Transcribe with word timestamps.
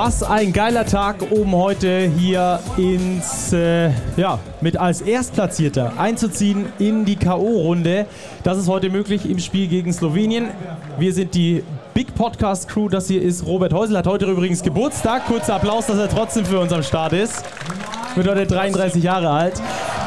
Was 0.00 0.22
ein 0.22 0.52
geiler 0.52 0.86
Tag, 0.86 1.16
um 1.32 1.56
heute 1.56 2.08
hier 2.16 2.60
ins, 2.76 3.52
äh, 3.52 3.90
ja, 4.16 4.38
mit 4.60 4.76
als 4.76 5.00
Erstplatzierter 5.00 5.94
einzuziehen 5.98 6.66
in 6.78 7.04
die 7.04 7.16
K.O.-Runde. 7.16 8.06
Das 8.44 8.58
ist 8.58 8.68
heute 8.68 8.90
möglich 8.90 9.28
im 9.28 9.40
Spiel 9.40 9.66
gegen 9.66 9.92
Slowenien. 9.92 10.50
Wir 11.00 11.12
sind 11.12 11.34
die 11.34 11.64
Big 11.94 12.14
Podcast 12.14 12.68
Crew. 12.68 12.88
Das 12.88 13.08
hier 13.08 13.20
ist 13.20 13.44
Robert 13.44 13.72
Häusel, 13.72 13.98
hat 13.98 14.06
heute 14.06 14.26
übrigens 14.26 14.62
Geburtstag. 14.62 15.26
Kurzer 15.26 15.56
Applaus, 15.56 15.86
dass 15.86 15.98
er 15.98 16.08
trotzdem 16.08 16.44
für 16.44 16.60
uns 16.60 16.72
am 16.72 16.84
Start 16.84 17.12
ist. 17.12 17.42
Wird 18.14 18.28
heute 18.28 18.46
33 18.46 19.02
Jahre 19.02 19.30
alt. 19.30 19.60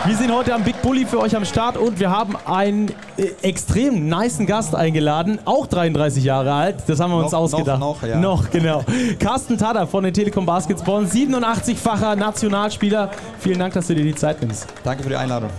Wir 0.05 0.15
sind 0.17 0.33
heute 0.33 0.53
am 0.55 0.63
Big 0.63 0.81
Bully 0.81 1.05
für 1.05 1.19
euch 1.19 1.35
am 1.35 1.45
Start 1.45 1.77
und 1.77 1.99
wir 1.99 2.09
haben 2.09 2.35
einen 2.45 2.89
äh, 3.17 3.27
extrem 3.43 4.09
niceen 4.09 4.47
Gast 4.47 4.73
eingeladen, 4.73 5.37
auch 5.45 5.67
33 5.67 6.23
Jahre 6.23 6.51
alt. 6.53 6.77
Das 6.87 6.99
haben 6.99 7.11
wir 7.11 7.17
uns 7.17 7.31
Noch- 7.31 7.39
ausgedacht. 7.39 7.79
noch, 7.79 8.01
noch, 8.01 8.07
ja. 8.09 8.17
Noch, 8.19 8.49
genau. 8.49 8.83
Carsten 9.19 9.57
Tada 9.59 9.85
von 9.85 10.03
den 10.03 10.13
Telekom 10.13 10.45
Basketball, 10.45 11.03
87-facher 11.03 12.15
Nationalspieler. 12.15 13.11
Vielen 13.39 13.59
Dank, 13.59 13.73
dass 13.75 13.87
du 13.87 13.95
dir 13.95 14.03
die 14.03 14.15
Zeit 14.15 14.41
nimmst. 14.41 14.65
Danke 14.83 15.03
für 15.03 15.09
die 15.09 15.15
Einladung. 15.15 15.49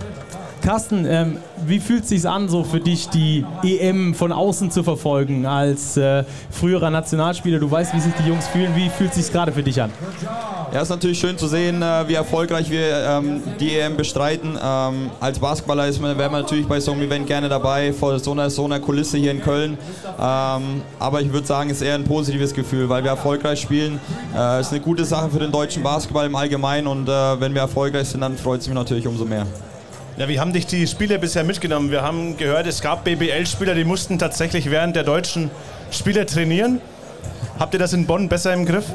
Carsten, 0.61 1.05
ähm, 1.05 1.37
wie 1.65 1.79
fühlt 1.79 2.03
es 2.03 2.09
sich 2.09 2.27
an, 2.27 2.47
so 2.47 2.63
für 2.63 2.79
dich 2.79 3.09
die 3.09 3.45
EM 3.63 4.13
von 4.13 4.31
außen 4.31 4.71
zu 4.71 4.83
verfolgen 4.83 5.45
als 5.45 5.97
äh, 5.97 6.23
früherer 6.51 6.89
Nationalspieler? 6.89 7.59
Du 7.59 7.69
weißt, 7.69 7.93
wie 7.93 7.99
sich 7.99 8.13
die 8.21 8.27
Jungs 8.29 8.47
fühlen. 8.47 8.73
Wie 8.75 8.89
fühlt 8.89 9.09
es 9.11 9.17
sich 9.17 9.31
gerade 9.31 9.51
für 9.51 9.63
dich 9.63 9.81
an? 9.81 9.91
Ja, 10.73 10.81
ist 10.81 10.89
natürlich 10.89 11.19
schön 11.19 11.37
zu 11.37 11.47
sehen, 11.47 11.83
äh, 11.83 12.07
wie 12.07 12.15
erfolgreich 12.15 12.71
wir 12.71 13.05
ähm, 13.07 13.43
die 13.59 13.77
EM 13.77 13.95
bestreiten. 13.95 14.57
Ähm, 14.59 15.11
als 15.19 15.37
Basketballer 15.37 15.87
ist 15.87 16.01
man, 16.01 16.17
wäre 16.17 16.31
man 16.31 16.41
natürlich 16.41 16.65
bei 16.65 16.79
so 16.79 16.93
einem 16.93 17.03
Event 17.03 17.27
gerne 17.27 17.47
dabei, 17.47 17.93
vor 17.93 18.17
so 18.17 18.31
einer, 18.31 18.49
so 18.49 18.65
einer 18.65 18.79
Kulisse 18.79 19.19
hier 19.19 19.29
in 19.29 19.41
Köln. 19.43 19.77
Ähm, 20.19 20.81
aber 20.97 21.21
ich 21.21 21.31
würde 21.31 21.45
sagen, 21.45 21.69
es 21.69 21.77
ist 21.77 21.83
eher 21.83 21.93
ein 21.93 22.05
positives 22.05 22.55
Gefühl, 22.55 22.89
weil 22.89 23.03
wir 23.03 23.11
erfolgreich 23.11 23.61
spielen. 23.61 23.99
Äh, 24.35 24.61
ist 24.61 24.71
eine 24.71 24.81
gute 24.81 25.05
Sache 25.05 25.29
für 25.29 25.37
den 25.37 25.51
deutschen 25.51 25.83
Basketball 25.83 26.25
im 26.25 26.35
Allgemeinen 26.35 26.87
und 26.87 27.07
äh, 27.07 27.39
wenn 27.39 27.53
wir 27.53 27.61
erfolgreich 27.61 28.07
sind, 28.07 28.21
dann 28.21 28.35
freut 28.35 28.61
es 28.61 28.67
mich 28.67 28.73
natürlich 28.73 29.05
umso 29.05 29.25
mehr. 29.25 29.45
Ja, 30.17 30.27
wie 30.27 30.39
haben 30.39 30.53
dich 30.53 30.65
die 30.65 30.87
Spiele 30.87 31.19
bisher 31.19 31.43
mitgenommen? 31.43 31.91
Wir 31.91 32.01
haben 32.01 32.35
gehört, 32.35 32.65
es 32.65 32.81
gab 32.81 33.03
BBL-Spieler, 33.03 33.75
die 33.75 33.83
mussten 33.83 34.17
tatsächlich 34.17 34.71
während 34.71 34.95
der 34.95 35.03
deutschen 35.03 35.51
Spiele 35.91 36.25
trainieren. 36.25 36.81
Habt 37.59 37.75
ihr 37.75 37.79
das 37.79 37.93
in 37.93 38.07
Bonn 38.07 38.27
besser 38.27 38.55
im 38.55 38.65
Griff? 38.65 38.85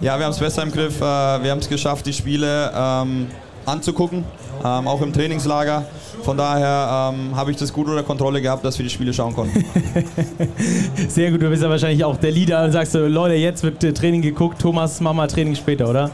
Ja, 0.00 0.18
wir 0.18 0.26
haben 0.26 0.32
es 0.32 0.38
besser 0.38 0.62
im 0.62 0.70
Griff. 0.70 1.00
Äh, 1.00 1.02
wir 1.02 1.50
haben 1.50 1.58
es 1.58 1.68
geschafft, 1.68 2.04
die 2.06 2.12
Spiele 2.12 2.70
ähm, 2.74 3.28
anzugucken, 3.64 4.24
ähm, 4.62 4.88
auch 4.88 5.00
im 5.00 5.12
Trainingslager. 5.12 5.86
Von 6.22 6.36
daher 6.36 7.12
ähm, 7.14 7.34
habe 7.34 7.50
ich 7.50 7.56
das 7.56 7.72
gut 7.72 7.88
unter 7.88 8.02
Kontrolle 8.02 8.42
gehabt, 8.42 8.64
dass 8.64 8.78
wir 8.78 8.84
die 8.84 8.90
Spiele 8.90 9.14
schauen 9.14 9.34
konnten. 9.34 9.64
Sehr 11.08 11.30
gut, 11.30 11.40
du 11.40 11.48
bist 11.48 11.62
ja 11.62 11.70
wahrscheinlich 11.70 12.04
auch 12.04 12.16
der 12.16 12.30
Leader 12.30 12.64
und 12.64 12.72
sagst 12.72 12.92
so, 12.92 13.06
Leute, 13.06 13.34
jetzt 13.34 13.62
wird 13.62 13.82
äh, 13.84 13.92
Training 13.92 14.22
geguckt, 14.22 14.60
Thomas, 14.60 15.00
mach 15.00 15.14
mal 15.14 15.28
Training 15.28 15.54
später, 15.54 15.88
oder? 15.88 16.10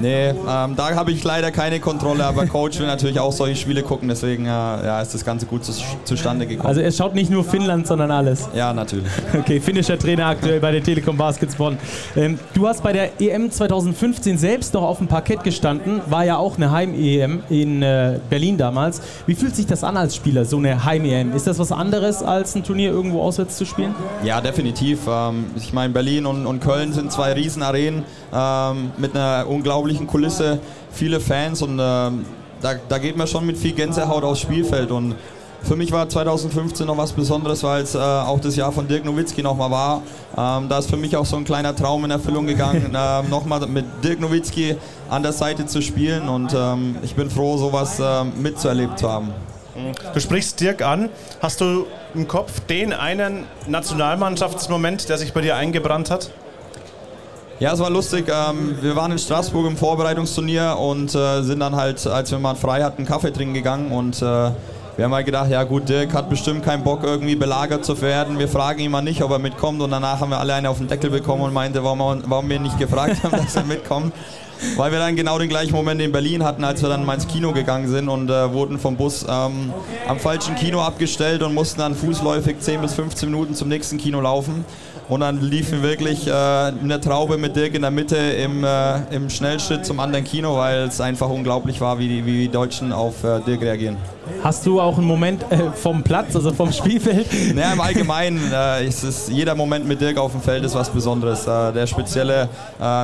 Nee, 0.00 0.28
ähm, 0.28 0.36
da 0.76 0.94
habe 0.94 1.12
ich 1.12 1.22
leider 1.24 1.50
keine 1.50 1.80
Kontrolle, 1.80 2.24
aber 2.24 2.46
Coach 2.46 2.78
will 2.78 2.86
natürlich 2.86 3.20
auch 3.20 3.32
solche 3.32 3.56
Spiele 3.56 3.82
gucken, 3.82 4.08
deswegen 4.08 4.44
äh, 4.44 4.48
ja, 4.48 5.00
ist 5.00 5.14
das 5.14 5.24
Ganze 5.24 5.46
gut 5.46 5.64
zu, 5.64 5.72
zustande 6.04 6.46
gekommen. 6.46 6.68
Also 6.68 6.80
es 6.80 6.96
schaut 6.96 7.14
nicht 7.14 7.30
nur 7.30 7.44
Finnland, 7.44 7.86
sondern 7.86 8.10
alles. 8.10 8.48
ja, 8.54 8.72
natürlich. 8.72 9.10
Okay, 9.44 9.60
finnischer 9.60 9.98
Trainer 9.98 10.26
aktuell 10.26 10.60
bei 10.60 10.70
der 10.70 10.82
Telekom 10.82 11.16
Baskets 11.16 11.56
Bonn. 11.56 11.76
Ähm, 12.16 12.38
du 12.54 12.66
hast 12.66 12.82
bei 12.82 12.92
der 12.92 13.20
EM 13.20 13.50
2015 13.50 14.38
selbst 14.38 14.72
noch 14.74 14.82
auf 14.82 14.98
dem 14.98 15.06
Parkett 15.06 15.44
gestanden, 15.44 16.00
war 16.06 16.24
ja 16.24 16.36
auch 16.36 16.56
eine 16.56 16.70
Heim-EM 16.70 17.42
in 17.50 17.82
äh, 17.82 18.18
Berlin 18.30 18.56
damals. 18.56 19.02
Wie 19.26 19.34
fühlt 19.34 19.54
sich 19.54 19.66
das 19.66 19.84
an 19.84 19.96
als 19.96 20.16
Spieler, 20.16 20.44
so 20.44 20.56
eine 20.56 20.84
Heim-EM? 20.84 21.34
Ist 21.34 21.46
das 21.46 21.58
was 21.58 21.72
anderes, 21.72 22.22
als 22.22 22.54
ein 22.54 22.64
Turnier 22.64 22.90
irgendwo 22.90 23.22
auswärts 23.22 23.56
zu 23.56 23.64
spielen? 23.66 23.94
Ja, 24.22 24.40
definitiv. 24.40 25.00
Ähm, 25.08 25.46
ich 25.56 25.72
meine, 25.72 25.92
Berlin 25.92 26.26
und, 26.26 26.46
und 26.46 26.60
Köln 26.60 26.92
sind 26.92 27.12
zwei 27.12 27.32
Riesenarenen 27.32 28.04
ähm, 28.32 28.92
mit 28.96 29.14
einer 29.14 29.46
unglaublichen 29.48 29.83
Kulisse, 30.06 30.58
viele 30.90 31.20
Fans 31.20 31.62
und 31.62 31.78
ähm, 31.80 32.24
da, 32.60 32.74
da 32.88 32.98
geht 32.98 33.16
man 33.16 33.26
schon 33.26 33.44
mit 33.46 33.58
viel 33.58 33.72
Gänsehaut 33.72 34.24
aufs 34.24 34.40
Spielfeld. 34.40 34.90
Und 34.90 35.14
für 35.62 35.76
mich 35.76 35.92
war 35.92 36.08
2015 36.08 36.86
noch 36.86 36.96
was 36.96 37.12
Besonderes, 37.12 37.62
weil 37.62 37.82
es 37.82 37.94
äh, 37.94 37.98
auch 37.98 38.40
das 38.40 38.56
Jahr 38.56 38.72
von 38.72 38.88
Dirk 38.88 39.04
Nowitzki 39.04 39.42
nochmal 39.42 39.70
war. 39.70 40.02
Ähm, 40.36 40.68
da 40.68 40.78
ist 40.78 40.88
für 40.88 40.96
mich 40.96 41.16
auch 41.16 41.26
so 41.26 41.36
ein 41.36 41.44
kleiner 41.44 41.76
Traum 41.76 42.04
in 42.04 42.10
Erfüllung 42.10 42.46
gegangen, 42.46 42.94
ähm, 42.96 43.30
nochmal 43.30 43.66
mit 43.66 43.84
Dirk 44.02 44.20
Nowitzki 44.20 44.76
an 45.10 45.22
der 45.22 45.32
Seite 45.32 45.66
zu 45.66 45.82
spielen 45.82 46.28
und 46.28 46.54
ähm, 46.54 46.96
ich 47.02 47.14
bin 47.14 47.30
froh, 47.30 47.56
sowas 47.56 48.00
ähm, 48.02 48.32
mitzuerlebt 48.40 48.98
zu 48.98 49.10
haben. 49.10 49.30
Du 50.12 50.20
sprichst 50.20 50.60
Dirk 50.60 50.82
an. 50.82 51.08
Hast 51.42 51.60
du 51.60 51.86
im 52.14 52.28
Kopf 52.28 52.60
den 52.60 52.92
einen 52.92 53.44
Nationalmannschaftsmoment, 53.66 55.08
der 55.08 55.18
sich 55.18 55.32
bei 55.32 55.40
dir 55.40 55.56
eingebrannt 55.56 56.10
hat? 56.10 56.30
Ja, 57.60 57.72
es 57.72 57.78
war 57.78 57.90
lustig. 57.90 58.26
Ähm, 58.28 58.76
wir 58.80 58.96
waren 58.96 59.12
in 59.12 59.18
Straßburg 59.18 59.66
im 59.66 59.76
Vorbereitungsturnier 59.76 60.76
und 60.78 61.14
äh, 61.14 61.42
sind 61.42 61.60
dann 61.60 61.76
halt, 61.76 62.04
als 62.06 62.30
wir 62.32 62.38
mal 62.40 62.56
frei 62.56 62.82
hatten, 62.82 63.04
Kaffee 63.04 63.30
trinken 63.30 63.54
gegangen 63.54 63.92
und 63.92 64.20
äh, 64.20 64.50
wir 64.96 65.04
haben 65.04 65.14
halt 65.14 65.26
gedacht, 65.26 65.50
ja 65.50 65.62
gut, 65.62 65.88
Dirk 65.88 66.14
hat 66.14 66.30
bestimmt 66.30 66.64
keinen 66.64 66.82
Bock 66.84 67.02
irgendwie 67.02 67.36
belagert 67.36 67.84
zu 67.84 68.00
werden. 68.00 68.38
Wir 68.38 68.48
fragen 68.48 68.80
ihn 68.80 68.90
mal 68.90 69.02
nicht, 69.02 69.22
ob 69.22 69.30
er 69.30 69.38
mitkommt 69.38 69.80
und 69.82 69.90
danach 69.90 70.20
haben 70.20 70.30
wir 70.30 70.38
alle 70.38 70.54
einen 70.54 70.66
auf 70.66 70.78
den 70.78 70.88
Deckel 70.88 71.10
bekommen 71.10 71.42
und 71.42 71.52
meinte, 71.52 71.82
warum, 71.82 72.22
warum 72.26 72.48
wir 72.48 72.56
ihn 72.56 72.62
nicht 72.62 72.78
gefragt 72.78 73.22
haben, 73.22 73.32
dass 73.44 73.56
er 73.56 73.64
mitkommt. 73.64 74.12
Weil 74.76 74.92
wir 74.92 74.98
dann 74.98 75.14
genau 75.14 75.38
den 75.38 75.48
gleichen 75.48 75.72
Moment 75.74 76.00
in 76.00 76.10
Berlin 76.10 76.44
hatten, 76.44 76.64
als 76.64 76.82
wir 76.82 76.88
dann 76.88 77.04
mal 77.04 77.14
ins 77.14 77.28
Kino 77.28 77.52
gegangen 77.52 77.88
sind 77.88 78.08
und 78.08 78.30
äh, 78.30 78.52
wurden 78.52 78.78
vom 78.78 78.96
Bus 78.96 79.24
ähm, 79.28 79.72
am 80.08 80.18
falschen 80.18 80.54
Kino 80.54 80.80
abgestellt 80.80 81.42
und 81.42 81.54
mussten 81.54 81.80
dann 81.80 81.94
fußläufig 81.94 82.60
10 82.60 82.80
bis 82.80 82.94
15 82.94 83.30
Minuten 83.30 83.54
zum 83.54 83.68
nächsten 83.68 83.98
Kino 83.98 84.20
laufen. 84.20 84.64
Und 85.08 85.20
dann 85.20 85.40
liefen 85.40 85.82
wirklich 85.82 86.26
äh, 86.26 86.32
eine 86.32 86.98
Traube 87.00 87.36
mit 87.36 87.54
Dirk 87.56 87.74
in 87.74 87.82
der 87.82 87.90
Mitte 87.90 88.16
im, 88.16 88.64
äh, 88.64 89.00
im 89.14 89.28
Schnellschritt 89.28 89.84
zum 89.84 90.00
anderen 90.00 90.24
Kino, 90.24 90.56
weil 90.56 90.84
es 90.84 91.00
einfach 91.00 91.28
unglaublich 91.28 91.80
war, 91.80 91.98
wie 91.98 92.08
die, 92.08 92.24
wie 92.24 92.38
die 92.42 92.48
Deutschen 92.48 92.90
auf 92.90 93.22
äh, 93.22 93.40
Dirk 93.40 93.60
reagieren. 93.60 93.98
Hast 94.42 94.64
du 94.64 94.80
auch 94.80 94.96
einen 94.96 95.06
Moment 95.06 95.44
äh, 95.50 95.72
vom 95.72 96.02
Platz, 96.02 96.34
also 96.34 96.52
vom 96.52 96.72
Spielfeld? 96.72 97.26
Naja, 97.54 97.72
im 97.74 97.80
Allgemeinen 97.80 98.40
äh, 98.52 98.86
ist 98.86 99.04
es, 99.04 99.28
jeder 99.28 99.54
Moment 99.54 99.86
mit 99.86 100.00
Dirk 100.00 100.16
auf 100.16 100.32
dem 100.32 100.40
Feld 100.40 100.64
ist 100.64 100.74
was 100.74 100.88
Besonderes. 100.88 101.46
Äh, 101.46 101.72
der 101.72 101.86
spezielle 101.86 102.48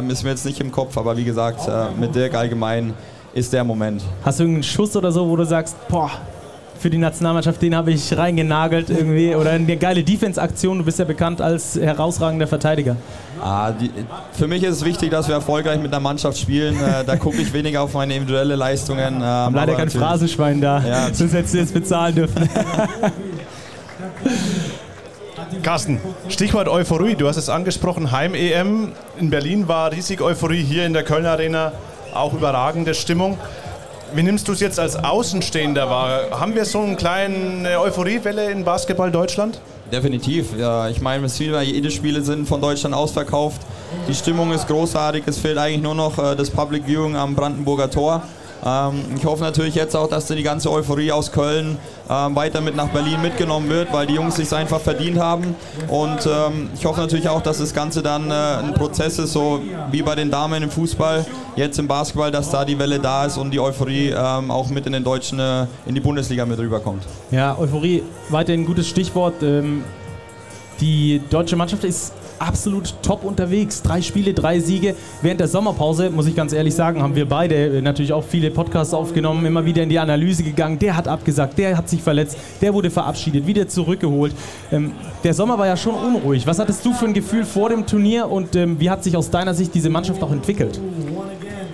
ist 0.09 0.22
mir 0.25 0.31
jetzt 0.31 0.44
nicht 0.44 0.60
im 0.60 0.71
Kopf, 0.72 0.97
aber 0.97 1.16
wie 1.16 1.25
gesagt, 1.25 1.69
mit 1.99 2.15
Dirk 2.15 2.34
allgemein 2.34 2.94
ist 3.33 3.53
der 3.53 3.65
Moment. 3.65 4.03
Hast 4.25 4.39
du 4.39 4.44
irgendeinen 4.44 4.62
Schuss 4.62 4.97
oder 4.97 5.12
so, 5.12 5.28
wo 5.28 5.37
du 5.37 5.44
sagst, 5.44 5.77
boah, 5.89 6.10
für 6.80 6.88
die 6.91 6.98
Nationalmannschaft, 6.98 7.60
den 7.60 7.76
habe 7.76 7.92
ich 7.92 8.16
reingenagelt 8.16 8.88
irgendwie? 8.88 9.34
Oder 9.34 9.50
eine 9.50 9.76
geile 9.76 10.02
Defense-Aktion, 10.02 10.78
du 10.78 10.84
bist 10.84 10.98
ja 10.98 11.04
bekannt 11.04 11.42
als 11.42 11.76
herausragender 11.78 12.46
Verteidiger. 12.46 12.96
Ah, 13.42 13.70
die, 13.72 13.91
für 14.32 14.46
mich 14.46 14.62
ist 14.62 14.76
es 14.76 14.84
wichtig, 14.84 15.10
dass 15.10 15.28
wir 15.28 15.34
erfolgreich 15.34 15.78
mit 15.80 15.92
der 15.92 16.00
Mannschaft 16.00 16.38
spielen. 16.38 16.76
Äh, 16.76 17.04
da 17.04 17.16
gucke 17.16 17.36
ich 17.36 17.52
weniger 17.52 17.82
auf 17.82 17.92
meine 17.92 18.14
individuelle 18.14 18.56
Leistungen. 18.56 19.16
Ähm, 19.16 19.22
Haben 19.22 19.54
leider 19.54 19.74
kein 19.74 19.91
Phrasenschwein 19.91 20.60
da, 20.60 20.82
Ja. 20.86 21.08
sonst 21.12 21.34
hättest 21.34 21.54
du 21.54 21.58
jetzt 21.58 21.74
bezahlen 21.74 22.14
dürfen. 22.14 22.48
Carsten, 25.62 26.00
Stichwort 26.28 26.68
Euphorie. 26.68 27.14
Du 27.14 27.28
hast 27.28 27.36
es 27.36 27.48
angesprochen, 27.50 28.10
Heim-EM 28.12 28.92
in 29.18 29.30
Berlin 29.30 29.68
war 29.68 29.92
riesig 29.92 30.22
Euphorie, 30.22 30.62
hier 30.62 30.86
in 30.86 30.92
der 30.94 31.02
Kölner 31.02 31.32
Arena 31.32 31.72
auch 32.14 32.32
überragende 32.32 32.94
Stimmung. 32.94 33.36
Wie 34.12 34.22
nimmst 34.25 34.48
du 34.48 34.53
es 34.53 34.60
jetzt 34.60 34.81
als 34.81 34.97
Außenstehender 34.97 35.88
wahr? 35.88 36.31
Haben 36.32 36.54
wir 36.54 36.65
so 36.65 36.81
eine 36.81 36.97
kleine 36.97 37.81
Euphoriewelle 37.81 38.50
in 38.50 38.65
Basketball 38.65 39.10
Deutschland? 39.10 39.60
Definitiv. 39.93 40.56
Ja, 40.59 40.88
ich 40.88 41.00
meine, 41.00 41.26
es 41.26 41.37
viele, 41.37 41.62
jede 41.62 41.91
Spiele 41.91 42.22
sind 42.22 42.48
von 42.48 42.60
Deutschland 42.60 42.94
ausverkauft. 42.94 43.60
Die 44.09 44.15
Stimmung 44.15 44.53
ist 44.53 44.66
großartig. 44.66 45.25
Es 45.26 45.38
fehlt 45.38 45.59
eigentlich 45.59 45.82
nur 45.82 45.94
noch 45.94 46.19
äh, 46.19 46.34
das 46.34 46.50
Public 46.50 46.87
Viewing 46.87 47.15
am 47.15 47.37
Brandenburger 47.37 47.91
Tor. 47.91 48.22
Ähm, 48.65 49.04
ich 49.16 49.25
hoffe 49.25 49.43
natürlich 49.43 49.75
jetzt 49.75 49.97
auch, 49.97 50.09
dass 50.09 50.26
die 50.26 50.43
ganze 50.43 50.71
Euphorie 50.71 51.12
aus 51.12 51.32
Köln 51.32 51.78
ähm, 52.09 52.37
weiter 52.37 52.60
mit 52.60 52.76
nach 52.76 52.88
Berlin 52.88 53.22
mitgenommen 53.22 53.69
wird, 53.69 53.93
weil 53.93 54.06
die 54.06 54.15
Jungs 54.15 54.37
sich 54.37 54.53
einfach 54.53 54.81
verdient 54.81 55.19
haben. 55.19 55.54
Und 55.88 56.26
ähm, 56.26 56.71
ich 56.75 56.84
hoffe 56.84 57.00
natürlich 57.00 57.28
auch, 57.28 57.43
dass 57.43 57.59
das 57.59 57.72
Ganze 57.72 58.03
dann 58.03 58.31
äh, 58.31 58.34
ein 58.34 58.74
Prozess 58.74 59.18
ist, 59.18 59.33
so 59.33 59.60
wie 59.91 60.03
bei 60.03 60.15
den 60.15 60.30
Damen 60.30 60.62
im 60.62 60.71
Fußball, 60.71 61.24
jetzt 61.57 61.78
im 61.78 61.89
Basketball, 61.89 62.30
dass 62.30 62.51
da 62.51 62.65
die 62.65 62.78
Welle 62.78 62.98
da 62.98 63.27
ist 63.27 63.36
und 63.36 63.51
die 63.51 63.60
Euphorie 63.60 64.15
auch 64.15 64.68
mit 64.68 64.86
in 64.86 64.92
den 64.92 65.04
Deutschen 65.04 65.39
äh, 65.39 65.66
in 65.86 65.95
die 65.95 66.01
Bundesliga 66.01 66.45
mit 66.45 66.59
rüberkommt. 66.59 67.04
Ja, 67.30 67.57
Euphorie, 67.59 68.03
weiterhin 68.28 68.62
ein 68.62 68.66
gutes 68.66 68.89
Stichwort. 68.89 69.34
Die 70.80 71.21
deutsche 71.30 71.57
Mannschaft 71.57 71.84
ist 71.84 72.12
absolut 72.41 72.95
top 73.03 73.25
unterwegs. 73.25 73.83
Drei 73.83 74.03
Spiele, 74.03 74.34
drei 74.34 74.60
Siege. 74.60 74.95
Während 75.22 75.41
der 75.41 75.48
Sommerpause, 75.48 76.10
muss 76.10 76.27
ich 76.27 76.34
ganz 76.34 76.53
ehrlich 76.53 76.75
sagen, 76.75 77.03
haben 77.03 77.15
wir 77.15 77.28
beide 77.28 77.78
äh, 77.78 77.83
natürlich 77.83 78.13
auch 78.13 78.25
viele 78.25 78.51
Podcasts 78.51 78.95
aufgenommen, 78.95 79.45
immer 79.47 79.65
wieder 79.65 79.83
in 79.83 79.89
die 79.89 79.98
Analyse 79.98 80.42
gegangen. 80.42 80.78
Der 80.78 80.97
hat 80.97 81.07
abgesagt, 81.07 81.59
der 81.59 81.77
hat 81.77 81.89
sich 81.89 82.03
verletzt, 82.03 82.37
der 82.60 82.75
wurde 82.75 82.91
verabschiedet, 82.91 83.47
wieder 83.47 83.69
zurückgeholt. 83.69 84.34
Ähm, 84.72 84.92
der 85.22 85.34
Sommer 85.34 85.59
war 85.59 85.66
ja 85.66 85.77
schon 85.77 85.95
unruhig. 85.95 86.47
Was 86.47 86.59
hattest 86.59 86.84
du 86.84 86.92
für 86.92 87.04
ein 87.07 87.15
Gefühl 87.15 87.45
vor 87.45 87.69
dem 87.69 87.87
Turnier 87.87 88.28
und 88.31 88.57
ähm, 88.57 88.81
wie 88.81 88.89
hat 88.89 89.04
sich 89.04 89.16
aus 89.16 89.31
deiner 89.31 89.54
Sicht 89.54 89.75
diese 89.75 89.91
Mannschaft 89.91 90.22
auch 90.22 90.33
entwickelt? 90.33 90.81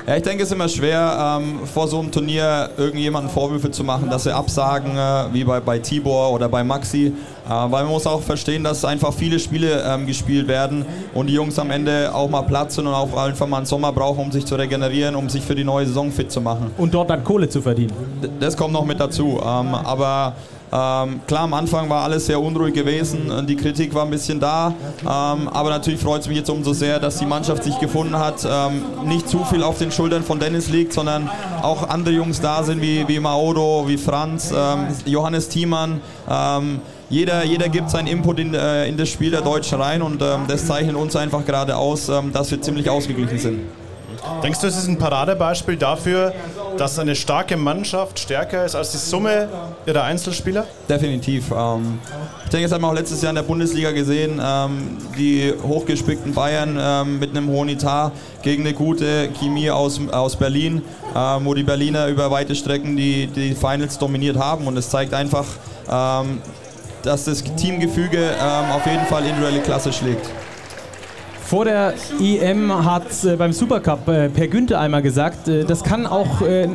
Ja, 0.06 0.14
ich 0.14 0.22
denke, 0.22 0.44
es 0.44 0.50
ist 0.50 0.54
immer 0.54 0.68
schwer, 0.68 1.40
ähm, 1.40 1.66
vor 1.66 1.88
so 1.88 1.98
einem 1.98 2.12
Turnier 2.12 2.70
irgendjemanden 2.76 3.28
Vorwürfe 3.28 3.72
zu 3.72 3.82
machen, 3.82 4.08
dass 4.08 4.22
sie 4.22 4.32
absagen, 4.32 4.96
äh, 4.96 5.24
wie 5.32 5.42
bei, 5.42 5.58
bei 5.58 5.80
Tibor 5.80 6.32
oder 6.32 6.48
bei 6.48 6.62
Maxi. 6.62 7.06
Äh, 7.06 7.12
weil 7.48 7.82
man 7.82 7.88
muss 7.88 8.06
auch 8.06 8.22
verstehen, 8.22 8.62
dass 8.62 8.84
einfach 8.84 9.12
viele 9.12 9.40
Spiele 9.40 9.82
ähm, 9.84 10.06
gespielt 10.06 10.46
werden 10.46 10.86
und 11.12 11.26
die 11.26 11.32
Jungs 11.32 11.58
am 11.58 11.72
Ende 11.72 12.14
auch 12.14 12.30
mal 12.30 12.42
Platz 12.42 12.78
und 12.78 12.86
auch 12.86 13.16
einfach 13.16 13.48
mal 13.48 13.56
einen 13.56 13.66
Sommer 13.66 13.90
brauchen, 13.90 14.20
um 14.20 14.30
sich 14.30 14.46
zu 14.46 14.54
regenerieren, 14.54 15.16
um 15.16 15.28
sich 15.28 15.42
für 15.42 15.56
die 15.56 15.64
neue 15.64 15.86
Saison 15.86 16.12
fit 16.12 16.30
zu 16.30 16.40
machen. 16.40 16.70
Und 16.78 16.94
dort 16.94 17.10
dann 17.10 17.24
Kohle 17.24 17.48
zu 17.48 17.60
verdienen. 17.60 17.92
D 18.22 18.28
das 18.38 18.56
kommt 18.56 18.74
noch 18.74 18.84
mit 18.84 19.00
dazu. 19.00 19.40
Ähm, 19.44 19.74
aber 19.74 20.36
ähm, 20.72 21.20
klar, 21.26 21.42
am 21.42 21.54
Anfang 21.54 21.88
war 21.88 22.02
alles 22.02 22.26
sehr 22.26 22.40
unruhig 22.40 22.74
gewesen, 22.74 23.46
die 23.46 23.56
Kritik 23.56 23.94
war 23.94 24.04
ein 24.04 24.10
bisschen 24.10 24.40
da, 24.40 24.74
ähm, 25.02 25.48
aber 25.48 25.70
natürlich 25.70 26.00
freut 26.00 26.22
es 26.22 26.28
mich 26.28 26.38
jetzt 26.38 26.50
umso 26.50 26.72
sehr, 26.72 26.98
dass 26.98 27.18
die 27.18 27.26
Mannschaft 27.26 27.62
sich 27.62 27.78
gefunden 27.78 28.18
hat, 28.18 28.46
ähm, 28.48 28.82
nicht 29.04 29.28
zu 29.28 29.44
viel 29.44 29.62
auf 29.62 29.78
den 29.78 29.92
Schultern 29.92 30.24
von 30.24 30.40
Dennis 30.40 30.68
liegt, 30.68 30.92
sondern 30.92 31.30
auch 31.62 31.88
andere 31.88 32.14
Jungs 32.14 32.40
da 32.40 32.62
sind 32.64 32.82
wie, 32.82 33.06
wie 33.06 33.20
Maodo, 33.20 33.84
wie 33.86 33.96
Franz, 33.96 34.52
ähm, 34.56 34.88
Johannes 35.04 35.48
Thiemann. 35.48 36.00
Ähm, 36.28 36.80
jeder, 37.08 37.44
jeder 37.44 37.68
gibt 37.68 37.88
seinen 37.88 38.08
Input 38.08 38.40
in, 38.40 38.52
äh, 38.52 38.88
in 38.88 38.96
das 38.96 39.08
Spiel 39.08 39.30
der 39.30 39.42
Deutschen 39.42 39.80
rein 39.80 40.02
und 40.02 40.20
ähm, 40.20 40.40
das 40.48 40.66
zeichnet 40.66 40.96
uns 40.96 41.14
einfach 41.14 41.44
gerade 41.44 41.76
aus, 41.76 42.10
dass 42.32 42.50
wir 42.50 42.60
ziemlich 42.60 42.90
ausgeglichen 42.90 43.38
sind. 43.38 43.60
Denkst 44.42 44.60
du, 44.60 44.66
es 44.66 44.76
ist 44.76 44.88
ein 44.88 44.98
Paradebeispiel 44.98 45.76
dafür, 45.76 46.32
dass 46.78 46.98
eine 46.98 47.14
starke 47.14 47.56
Mannschaft 47.56 48.18
stärker 48.18 48.64
ist 48.64 48.74
als 48.74 48.92
die 48.92 48.98
Summe 48.98 49.48
ihrer 49.86 50.04
Einzelspieler? 50.04 50.66
Definitiv. 50.88 51.50
Ähm, 51.50 51.98
ich 52.44 52.50
denke, 52.50 52.66
das 52.66 52.72
haben 52.72 52.82
wir 52.82 52.88
auch 52.88 52.94
letztes 52.94 53.22
Jahr 53.22 53.30
in 53.30 53.36
der 53.36 53.42
Bundesliga 53.42 53.90
gesehen. 53.92 54.40
Ähm, 54.42 54.98
die 55.18 55.52
hochgespickten 55.62 56.34
Bayern 56.34 56.78
ähm, 56.80 57.18
mit 57.18 57.30
einem 57.30 57.48
hohen 57.48 57.68
Etat 57.68 58.12
gegen 58.42 58.62
eine 58.62 58.74
gute 58.74 59.28
Chemie 59.38 59.70
aus, 59.70 60.00
aus 60.10 60.36
Berlin, 60.36 60.82
ähm, 61.14 61.44
wo 61.44 61.54
die 61.54 61.62
Berliner 61.62 62.08
über 62.08 62.30
weite 62.30 62.54
Strecken 62.54 62.96
die, 62.96 63.26
die 63.26 63.54
Finals 63.54 63.98
dominiert 63.98 64.36
haben. 64.36 64.66
Und 64.66 64.76
es 64.76 64.90
zeigt 64.90 65.14
einfach, 65.14 65.46
ähm, 65.90 66.40
dass 67.02 67.24
das 67.24 67.42
Teamgefüge 67.42 68.18
ähm, 68.18 68.70
auf 68.72 68.84
jeden 68.86 69.06
Fall 69.06 69.24
individuelle 69.24 69.60
Klasse 69.60 69.92
schlägt. 69.92 70.30
Vor 71.46 71.64
der 71.64 71.94
EM 72.20 72.84
hat 72.84 73.22
äh, 73.22 73.36
beim 73.36 73.52
Supercup 73.52 74.08
äh, 74.08 74.28
Per 74.28 74.48
Günther 74.48 74.80
einmal 74.80 75.00
gesagt, 75.00 75.46
äh, 75.46 75.64
das 75.64 75.84
kann 75.84 76.04
auch 76.04 76.42
äh, 76.42 76.68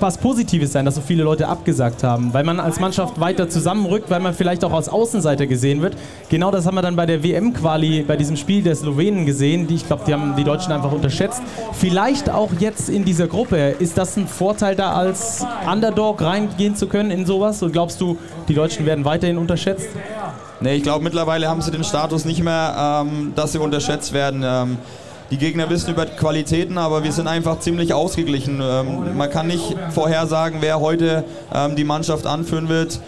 was 0.00 0.18
Positives 0.18 0.72
sein, 0.72 0.84
dass 0.84 0.96
so 0.96 1.00
viele 1.00 1.22
Leute 1.22 1.48
abgesagt 1.48 2.04
haben, 2.04 2.34
weil 2.34 2.44
man 2.44 2.60
als 2.60 2.78
Mannschaft 2.78 3.18
weiter 3.18 3.48
zusammenrückt, 3.48 4.10
weil 4.10 4.20
man 4.20 4.34
vielleicht 4.34 4.66
auch 4.66 4.74
als 4.74 4.90
Außenseiter 4.90 5.46
gesehen 5.46 5.80
wird. 5.80 5.96
Genau 6.28 6.50
das 6.50 6.66
haben 6.66 6.74
wir 6.74 6.82
dann 6.82 6.94
bei 6.94 7.06
der 7.06 7.24
WM-Quali, 7.24 8.02
bei 8.02 8.16
diesem 8.16 8.36
Spiel 8.36 8.62
der 8.62 8.76
Slowenen 8.76 9.24
gesehen, 9.24 9.66
die 9.66 9.76
ich 9.76 9.86
glaube, 9.86 10.02
die 10.06 10.12
haben 10.12 10.36
die 10.36 10.44
Deutschen 10.44 10.72
einfach 10.72 10.92
unterschätzt. 10.92 11.40
Vielleicht 11.72 12.28
auch 12.28 12.50
jetzt 12.58 12.90
in 12.90 13.06
dieser 13.06 13.28
Gruppe. 13.28 13.76
Ist 13.78 13.96
das 13.96 14.14
ein 14.18 14.28
Vorteil, 14.28 14.76
da 14.76 14.92
als 14.92 15.46
Underdog 15.66 16.20
reingehen 16.20 16.76
zu 16.76 16.86
können 16.86 17.10
in 17.10 17.24
sowas? 17.24 17.62
Und 17.62 17.72
glaubst 17.72 17.98
du, 18.02 18.18
die 18.46 18.54
Deutschen 18.54 18.84
werden 18.84 19.06
weiterhin 19.06 19.38
unterschätzt? 19.38 19.88
Nee, 20.60 20.74
ich 20.74 20.82
glaube 20.82 21.04
mittlerweile 21.04 21.48
haben 21.48 21.62
sie 21.62 21.70
den 21.70 21.84
Status 21.84 22.24
nicht 22.24 22.42
mehr, 22.42 23.04
ähm, 23.06 23.32
dass 23.36 23.52
sie 23.52 23.58
unterschätzt 23.58 24.12
werden. 24.12 24.42
Ähm, 24.44 24.78
die 25.30 25.36
Gegner 25.36 25.68
wissen 25.68 25.90
über 25.92 26.06
Qualitäten, 26.06 26.78
aber 26.78 27.04
wir 27.04 27.12
sind 27.12 27.28
einfach 27.28 27.60
ziemlich 27.60 27.92
ausgeglichen. 27.92 28.60
Ähm, 28.62 29.16
man 29.16 29.30
kann 29.30 29.46
nicht 29.46 29.76
vorhersagen, 29.90 30.58
wer 30.62 30.80
heute 30.80 31.24
ähm, 31.54 31.76
die 31.76 31.84
Mannschaft 31.84 32.26
anführen 32.26 32.68
wird. 32.68 32.98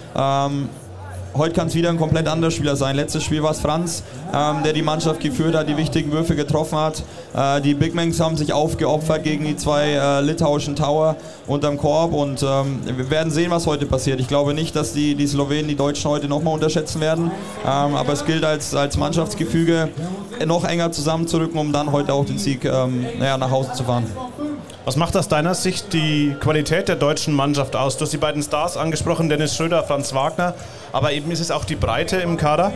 Heute 1.34 1.54
kann 1.54 1.68
es 1.68 1.74
wieder 1.74 1.90
ein 1.90 1.96
komplett 1.96 2.26
anderer 2.26 2.50
Spieler 2.50 2.74
sein. 2.74 2.96
Letztes 2.96 3.22
Spiel 3.22 3.42
war 3.42 3.52
es 3.52 3.60
Franz, 3.60 4.02
ähm, 4.34 4.64
der 4.64 4.72
die 4.72 4.82
Mannschaft 4.82 5.20
geführt 5.20 5.54
hat, 5.54 5.68
die 5.68 5.76
wichtigen 5.76 6.10
Würfe 6.10 6.34
getroffen 6.34 6.76
hat. 6.76 7.04
Äh, 7.34 7.60
die 7.60 7.74
Big 7.74 7.94
Mangs 7.94 8.18
haben 8.18 8.36
sich 8.36 8.52
aufgeopfert 8.52 9.22
gegen 9.22 9.44
die 9.44 9.56
zwei 9.56 9.92
äh, 9.92 10.20
litauischen 10.22 10.74
Tower 10.74 11.16
unterm 11.46 11.78
Korb 11.78 12.12
und 12.14 12.42
ähm, 12.42 12.80
wir 12.84 13.10
werden 13.10 13.30
sehen, 13.30 13.50
was 13.52 13.66
heute 13.68 13.86
passiert. 13.86 14.18
Ich 14.18 14.26
glaube 14.26 14.54
nicht, 14.54 14.74
dass 14.74 14.92
die, 14.92 15.14
die 15.14 15.26
Slowenen 15.26 15.68
die 15.68 15.76
Deutschen 15.76 16.10
heute 16.10 16.26
nochmal 16.26 16.54
unterschätzen 16.54 17.00
werden, 17.00 17.30
ähm, 17.64 17.94
aber 17.94 18.12
es 18.12 18.24
gilt 18.24 18.44
als, 18.44 18.74
als 18.74 18.96
Mannschaftsgefüge 18.96 19.88
noch 20.46 20.64
enger 20.64 20.90
zusammenzurücken, 20.90 21.58
um 21.60 21.72
dann 21.72 21.92
heute 21.92 22.12
auch 22.12 22.24
den 22.24 22.38
Sieg 22.38 22.64
ähm, 22.64 23.06
naja, 23.18 23.38
nach 23.38 23.50
Hause 23.50 23.72
zu 23.72 23.84
fahren. 23.84 24.04
Was 24.86 24.96
macht 24.96 25.14
aus 25.14 25.28
deiner 25.28 25.54
Sicht 25.54 25.92
die 25.92 26.34
Qualität 26.40 26.88
der 26.88 26.96
deutschen 26.96 27.34
Mannschaft 27.34 27.76
aus? 27.76 27.98
Du 27.98 28.04
hast 28.04 28.12
die 28.12 28.16
beiden 28.16 28.42
Stars 28.42 28.78
angesprochen, 28.78 29.28
Dennis 29.28 29.54
Schröder, 29.54 29.84
Franz 29.84 30.14
Wagner, 30.14 30.54
aber 30.90 31.12
eben 31.12 31.30
ist 31.30 31.40
es 31.40 31.50
auch 31.50 31.66
die 31.66 31.76
Breite 31.76 32.16
im 32.16 32.38
Kader? 32.38 32.72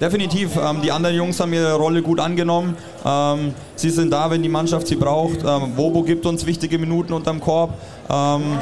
Definitiv. 0.00 0.56
Ähm, 0.56 0.82
die 0.82 0.92
anderen 0.92 1.16
Jungs 1.16 1.40
haben 1.40 1.52
ihre 1.52 1.74
Rolle 1.74 2.02
gut 2.02 2.20
angenommen. 2.20 2.76
Ähm, 3.04 3.54
sie 3.76 3.90
sind 3.90 4.12
da, 4.12 4.30
wenn 4.30 4.42
die 4.42 4.48
Mannschaft 4.48 4.86
sie 4.86 4.96
braucht. 4.96 5.38
Ähm, 5.46 5.74
Bobo 5.74 6.02
gibt 6.02 6.26
uns 6.26 6.44
wichtige 6.44 6.78
Minuten 6.78 7.14
unterm 7.14 7.40
Korb. 7.40 7.72
Ähm, 8.10 8.58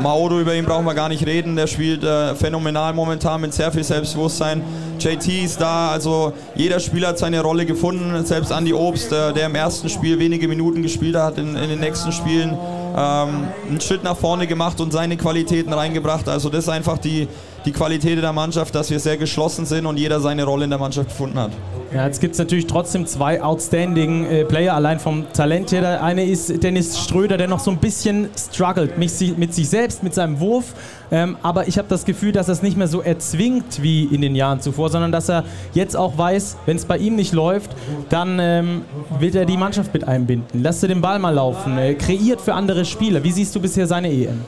Maodo, 0.00 0.40
über 0.40 0.54
ihn 0.56 0.64
brauchen 0.64 0.84
wir 0.84 0.94
gar 0.94 1.08
nicht 1.08 1.24
reden. 1.24 1.54
Der 1.54 1.68
spielt 1.68 2.02
äh, 2.02 2.34
phänomenal 2.34 2.92
momentan 2.92 3.40
mit 3.40 3.54
sehr 3.54 3.70
viel 3.70 3.84
Selbstbewusstsein. 3.84 4.62
JT 4.98 5.44
ist 5.44 5.60
da, 5.60 5.90
also 5.90 6.32
jeder 6.56 6.80
Spieler 6.80 7.08
hat 7.08 7.18
seine 7.18 7.40
Rolle 7.40 7.64
gefunden. 7.66 8.24
Selbst 8.24 8.50
Andy 8.50 8.72
Obst, 8.72 9.12
äh, 9.12 9.32
der 9.32 9.46
im 9.46 9.54
ersten 9.54 9.88
Spiel 9.88 10.18
wenige 10.18 10.48
Minuten 10.48 10.82
gespielt 10.82 11.14
hat, 11.14 11.38
in, 11.38 11.54
in 11.54 11.68
den 11.68 11.78
nächsten 11.78 12.10
Spielen 12.10 12.58
ähm, 12.96 13.48
einen 13.68 13.80
Schritt 13.80 14.02
nach 14.02 14.16
vorne 14.16 14.48
gemacht 14.48 14.80
und 14.80 14.92
seine 14.92 15.16
Qualitäten 15.16 15.72
reingebracht. 15.72 16.28
Also 16.28 16.48
das 16.48 16.64
ist 16.64 16.70
einfach 16.70 16.98
die, 16.98 17.28
die 17.64 17.72
Qualität 17.72 18.22
der 18.22 18.32
Mannschaft, 18.32 18.74
dass 18.74 18.90
wir 18.90 19.00
sehr 19.00 19.16
geschlossen 19.16 19.64
sind 19.64 19.86
und 19.86 19.96
jeder 19.96 20.20
seine 20.20 20.44
Rolle 20.44 20.64
in 20.64 20.70
der 20.70 20.78
Mannschaft 20.78 21.08
gefunden 21.08 21.38
hat. 21.38 21.52
Ja, 21.94 22.06
jetzt 22.06 22.20
gibt 22.20 22.32
es 22.32 22.38
natürlich 22.38 22.66
trotzdem 22.66 23.06
zwei 23.06 23.40
outstanding 23.40 24.26
äh, 24.26 24.44
Player, 24.44 24.74
allein 24.74 24.98
vom 24.98 25.32
Talent 25.32 25.70
her. 25.70 25.80
Der 25.80 26.02
eine 26.02 26.24
ist 26.24 26.62
Dennis 26.62 26.98
Ströder, 26.98 27.36
der 27.36 27.46
noch 27.46 27.60
so 27.60 27.70
ein 27.70 27.76
bisschen 27.76 28.28
struggelt 28.36 28.98
mit, 28.98 29.38
mit 29.38 29.54
sich 29.54 29.68
selbst, 29.68 30.02
mit 30.02 30.12
seinem 30.12 30.40
Wurf. 30.40 30.74
Ähm, 31.12 31.36
aber 31.42 31.68
ich 31.68 31.78
habe 31.78 31.86
das 31.88 32.04
Gefühl, 32.04 32.32
dass 32.32 32.48
er 32.48 32.52
es 32.52 32.62
nicht 32.62 32.76
mehr 32.76 32.88
so 32.88 33.00
erzwingt 33.00 33.80
wie 33.80 34.04
in 34.04 34.22
den 34.22 34.34
Jahren 34.34 34.60
zuvor, 34.60 34.90
sondern 34.90 35.12
dass 35.12 35.28
er 35.28 35.44
jetzt 35.72 35.96
auch 35.96 36.18
weiß, 36.18 36.56
wenn 36.66 36.76
es 36.76 36.84
bei 36.84 36.98
ihm 36.98 37.14
nicht 37.14 37.32
läuft, 37.32 37.70
dann 38.08 38.38
ähm, 38.40 38.82
wird 39.20 39.36
er 39.36 39.44
die 39.44 39.56
Mannschaft 39.56 39.94
mit 39.94 40.08
einbinden. 40.08 40.62
Lässt 40.62 40.82
er 40.82 40.88
den 40.88 41.00
Ball 41.00 41.20
mal 41.20 41.30
laufen, 41.30 41.78
äh, 41.78 41.94
kreiert 41.94 42.40
für 42.40 42.54
andere 42.54 42.84
Spieler. 42.84 43.22
Wie 43.22 43.32
siehst 43.32 43.54
du 43.54 43.60
bisher 43.60 43.86
seine 43.86 44.10
EM? 44.10 44.40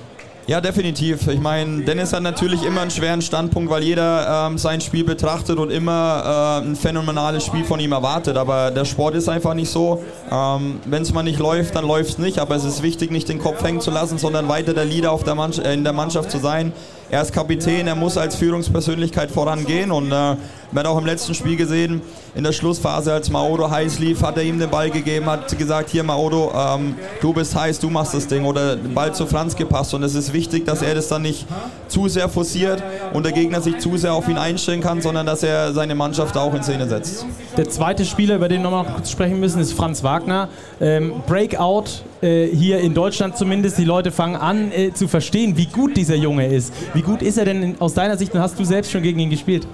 Ja, 0.48 0.60
definitiv. 0.60 1.26
Ich 1.26 1.40
meine, 1.40 1.82
Dennis 1.82 2.12
hat 2.12 2.22
natürlich 2.22 2.62
immer 2.62 2.82
einen 2.82 2.92
schweren 2.92 3.20
Standpunkt, 3.20 3.68
weil 3.68 3.82
jeder 3.82 4.46
ähm, 4.46 4.58
sein 4.58 4.80
Spiel 4.80 5.02
betrachtet 5.02 5.58
und 5.58 5.70
immer 5.70 6.60
äh, 6.62 6.64
ein 6.64 6.76
phänomenales 6.76 7.44
Spiel 7.44 7.64
von 7.64 7.80
ihm 7.80 7.90
erwartet. 7.90 8.36
Aber 8.36 8.70
der 8.70 8.84
Sport 8.84 9.16
ist 9.16 9.28
einfach 9.28 9.54
nicht 9.54 9.70
so. 9.70 10.04
Ähm, 10.30 10.78
Wenn 10.84 11.02
es 11.02 11.12
mal 11.12 11.24
nicht 11.24 11.40
läuft, 11.40 11.74
dann 11.74 11.84
läuft 11.84 12.10
es 12.10 12.18
nicht. 12.18 12.38
Aber 12.38 12.54
es 12.54 12.62
ist 12.62 12.84
wichtig, 12.84 13.10
nicht 13.10 13.28
den 13.28 13.40
Kopf 13.40 13.60
hängen 13.64 13.80
zu 13.80 13.90
lassen, 13.90 14.18
sondern 14.18 14.48
weiter 14.48 14.72
der 14.72 14.84
Leader 14.84 15.10
auf 15.10 15.24
der 15.24 15.34
äh, 15.34 15.74
in 15.74 15.82
der 15.82 15.92
Mannschaft 15.92 16.30
zu 16.30 16.38
sein. 16.38 16.72
Er 17.10 17.22
ist 17.22 17.32
Kapitän, 17.32 17.88
er 17.88 17.96
muss 17.96 18.16
als 18.16 18.36
Führungspersönlichkeit 18.36 19.32
vorangehen 19.32 19.90
und 19.90 20.12
äh, 20.12 20.36
man 20.72 20.84
hat 20.84 20.92
auch 20.92 20.98
im 20.98 21.06
letzten 21.06 21.34
Spiel 21.34 21.56
gesehen, 21.56 22.02
in 22.34 22.44
der 22.44 22.52
Schlussphase, 22.52 23.12
als 23.12 23.30
Maodo 23.30 23.70
heiß 23.70 23.98
lief, 23.98 24.22
hat 24.22 24.36
er 24.36 24.42
ihm 24.42 24.58
den 24.58 24.68
Ball 24.68 24.90
gegeben, 24.90 25.26
hat 25.26 25.56
gesagt, 25.56 25.90
hier 25.90 26.02
Maodo, 26.02 26.52
ähm, 26.54 26.94
du 27.20 27.32
bist 27.32 27.54
heiß, 27.54 27.78
du 27.78 27.88
machst 27.88 28.14
das 28.14 28.26
Ding 28.26 28.44
oder 28.44 28.76
den 28.76 28.92
Ball 28.92 29.14
zu 29.14 29.26
Franz 29.26 29.56
gepasst 29.56 29.94
und 29.94 30.02
es 30.02 30.14
ist 30.14 30.32
wichtig, 30.32 30.66
dass 30.66 30.82
er 30.82 30.94
das 30.94 31.08
dann 31.08 31.22
nicht 31.22 31.46
zu 31.88 32.08
sehr 32.08 32.28
forciert 32.28 32.82
und 33.12 33.24
der 33.24 33.32
Gegner 33.32 33.60
sich 33.60 33.78
zu 33.78 33.96
sehr 33.96 34.12
auf 34.12 34.28
ihn 34.28 34.38
einstellen 34.38 34.80
kann, 34.80 35.00
sondern 35.00 35.24
dass 35.26 35.42
er 35.42 35.72
seine 35.72 35.94
Mannschaft 35.94 36.36
auch 36.36 36.52
in 36.54 36.62
Szene 36.62 36.88
setzt. 36.88 37.24
Der 37.56 37.68
zweite 37.68 38.04
Spieler, 38.04 38.36
über 38.36 38.48
den 38.48 38.62
wir 38.62 38.70
noch 38.70 38.94
kurz 38.94 39.10
sprechen 39.10 39.40
müssen, 39.40 39.60
ist 39.60 39.72
Franz 39.72 40.02
Wagner. 40.02 40.48
Ähm, 40.80 41.14
Breakout 41.26 42.02
äh, 42.20 42.46
hier 42.46 42.80
in 42.80 42.92
Deutschland 42.92 43.36
zumindest, 43.36 43.78
die 43.78 43.84
Leute 43.84 44.10
fangen 44.10 44.36
an 44.36 44.72
äh, 44.72 44.92
zu 44.92 45.08
verstehen, 45.08 45.56
wie 45.56 45.66
gut 45.66 45.96
dieser 45.96 46.16
Junge 46.16 46.46
ist, 46.46 46.72
wie 46.92 47.02
gut 47.02 47.22
ist 47.22 47.38
er 47.38 47.44
denn 47.44 47.76
aus 47.78 47.94
deiner 47.94 48.16
Sicht 48.16 48.34
und 48.34 48.40
hast 48.40 48.58
du 48.58 48.64
selbst 48.64 48.90
schon 48.92 49.02
gegen 49.02 49.18
ihn 49.20 49.30
gespielt? 49.30 49.66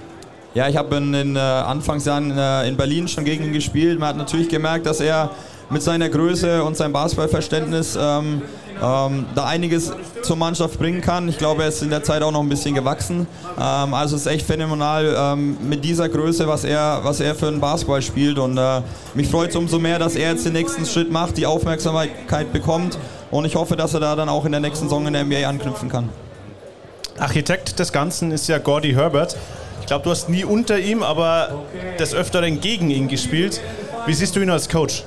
Ja, 0.55 0.69
ich 0.69 0.77
habe 0.77 0.97
in 0.97 1.13
den 1.13 1.37
äh, 1.37 1.39
Anfangsjahren 1.39 2.37
äh, 2.37 2.69
in 2.69 2.77
Berlin 2.77 3.09
schon 3.09 3.25
gegen 3.25 3.45
ihn 3.45 3.53
gespielt. 3.55 3.99
Man 3.99 4.11
hat 4.11 4.17
natürlich 4.17 4.49
gemerkt, 4.49 4.85
dass 4.85 5.01
er 5.01 5.31
mit 5.71 5.83
seiner 5.83 6.11
Größe 6.11 6.63
und 6.63 6.77
seinem 6.77 6.93
Basketballverständnis 6.93 7.97
ähm, 7.99 8.43
ähm, 8.83 9.25
da 9.35 9.47
einiges 9.47 9.93
zur 10.23 10.37
Mannschaft 10.37 10.79
bringen 10.79 11.01
kann. 11.01 11.29
Ich 11.29 11.39
glaube, 11.39 11.63
er 11.63 11.69
ist 11.69 11.83
in 11.83 11.89
der 11.89 12.03
Zeit 12.03 12.23
auch 12.23 12.33
noch 12.33 12.43
ein 12.43 12.49
bisschen 12.51 12.75
gewachsen. 12.75 13.27
Ähm, 13.59 13.95
also 13.95 14.17
es 14.17 14.27
ist 14.27 14.33
echt 14.33 14.47
phänomenal 14.47 15.15
ähm, 15.17 15.57
mit 15.67 15.83
dieser 15.85 16.11
Größe, 16.11 16.47
was 16.47 16.65
er, 16.65 17.01
was 17.03 17.21
er 17.21 17.35
für 17.35 17.49
einen 17.49 17.61
Basketball 17.61 18.03
spielt. 18.03 18.39
Und 18.39 18.59
äh, 18.59 18.83
mich 19.15 19.29
freut 19.29 19.51
es 19.51 19.57
umso 19.57 19.79
mehr, 19.79 19.99
dass 19.99 20.17
er 20.17 20.33
jetzt 20.33 20.45
den 20.45 20.53
nächsten 20.53 20.85
Schritt 20.85 21.11
macht, 21.11 21.39
die 21.39 21.47
Aufmerksamkeit 21.47 22.53
bekommt. 22.53 22.99
Und 23.31 23.47
ich 23.47 23.55
hoffe, 23.55 23.77
dass 23.77 23.95
er 23.95 24.01
da 24.01 24.17
dann 24.17 24.29
auch 24.29 24.45
in 24.45 24.53
der 24.53 24.61
nächsten 24.61 24.87
Saison 24.87 25.07
in 25.07 25.15
der 25.15 25.25
NBA 25.25 25.49
anknüpfen 25.49 25.89
kann. 25.89 26.11
Architekt 27.19 27.79
des 27.79 27.93
Ganzen 27.93 28.33
ist 28.33 28.49
ja 28.49 28.59
Gordy 28.59 28.93
Herbert. 28.93 29.37
Ich 29.83 29.87
glaube, 29.87 30.05
du 30.05 30.11
hast 30.11 30.29
nie 30.29 30.45
unter 30.45 30.79
ihm, 30.79 31.03
aber 31.03 31.65
des 31.99 32.15
Öfteren 32.15 32.61
gegen 32.61 32.89
ihn 32.91 33.09
gespielt. 33.09 33.61
Wie 34.07 34.15
siehst 34.15 34.35
du 34.37 34.41
ihn 34.41 34.49
als 34.49 34.69
Coach? 34.69 35.03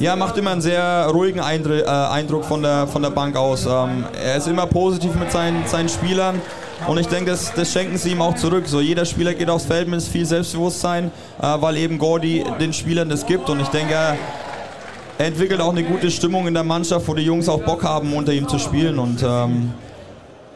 Ja, 0.00 0.16
macht 0.16 0.36
immer 0.36 0.50
einen 0.50 0.60
sehr 0.60 1.08
ruhigen 1.12 1.38
äh, 1.38 1.84
Eindruck 1.84 2.44
von 2.44 2.62
der, 2.62 2.88
von 2.88 3.00
der 3.00 3.10
Bank 3.10 3.36
aus. 3.36 3.66
Ähm, 3.66 4.04
er 4.22 4.36
ist 4.36 4.48
immer 4.48 4.66
positiv 4.66 5.14
mit 5.14 5.30
seinen, 5.30 5.66
seinen 5.66 5.88
Spielern. 5.88 6.42
Und 6.88 6.98
ich 6.98 7.06
denke, 7.06 7.30
das, 7.30 7.54
das, 7.54 7.72
schenken 7.72 7.96
sie 7.96 8.10
ihm 8.10 8.22
auch 8.22 8.34
zurück. 8.34 8.66
So, 8.66 8.80
jeder 8.80 9.04
Spieler 9.04 9.34
geht 9.34 9.48
aufs 9.48 9.66
Feld 9.66 9.86
mit 9.86 10.02
viel 10.02 10.26
Selbstbewusstsein, 10.26 11.12
äh, 11.40 11.46
weil 11.60 11.76
eben 11.76 11.98
Gordy 11.98 12.44
den 12.58 12.72
Spielern 12.72 13.08
das 13.08 13.24
gibt. 13.24 13.48
Und 13.48 13.60
ich 13.60 13.68
denke, 13.68 13.94
er 13.94 14.16
entwickelt 15.18 15.60
auch 15.60 15.70
eine 15.70 15.84
gute 15.84 16.10
Stimmung 16.10 16.48
in 16.48 16.54
der 16.54 16.64
Mannschaft, 16.64 17.06
wo 17.06 17.14
die 17.14 17.22
Jungs 17.22 17.48
auch 17.48 17.60
Bock 17.60 17.84
haben, 17.84 18.12
unter 18.14 18.32
ihm 18.32 18.48
zu 18.48 18.58
spielen. 18.58 18.98
Und 18.98 19.22
ähm, 19.22 19.72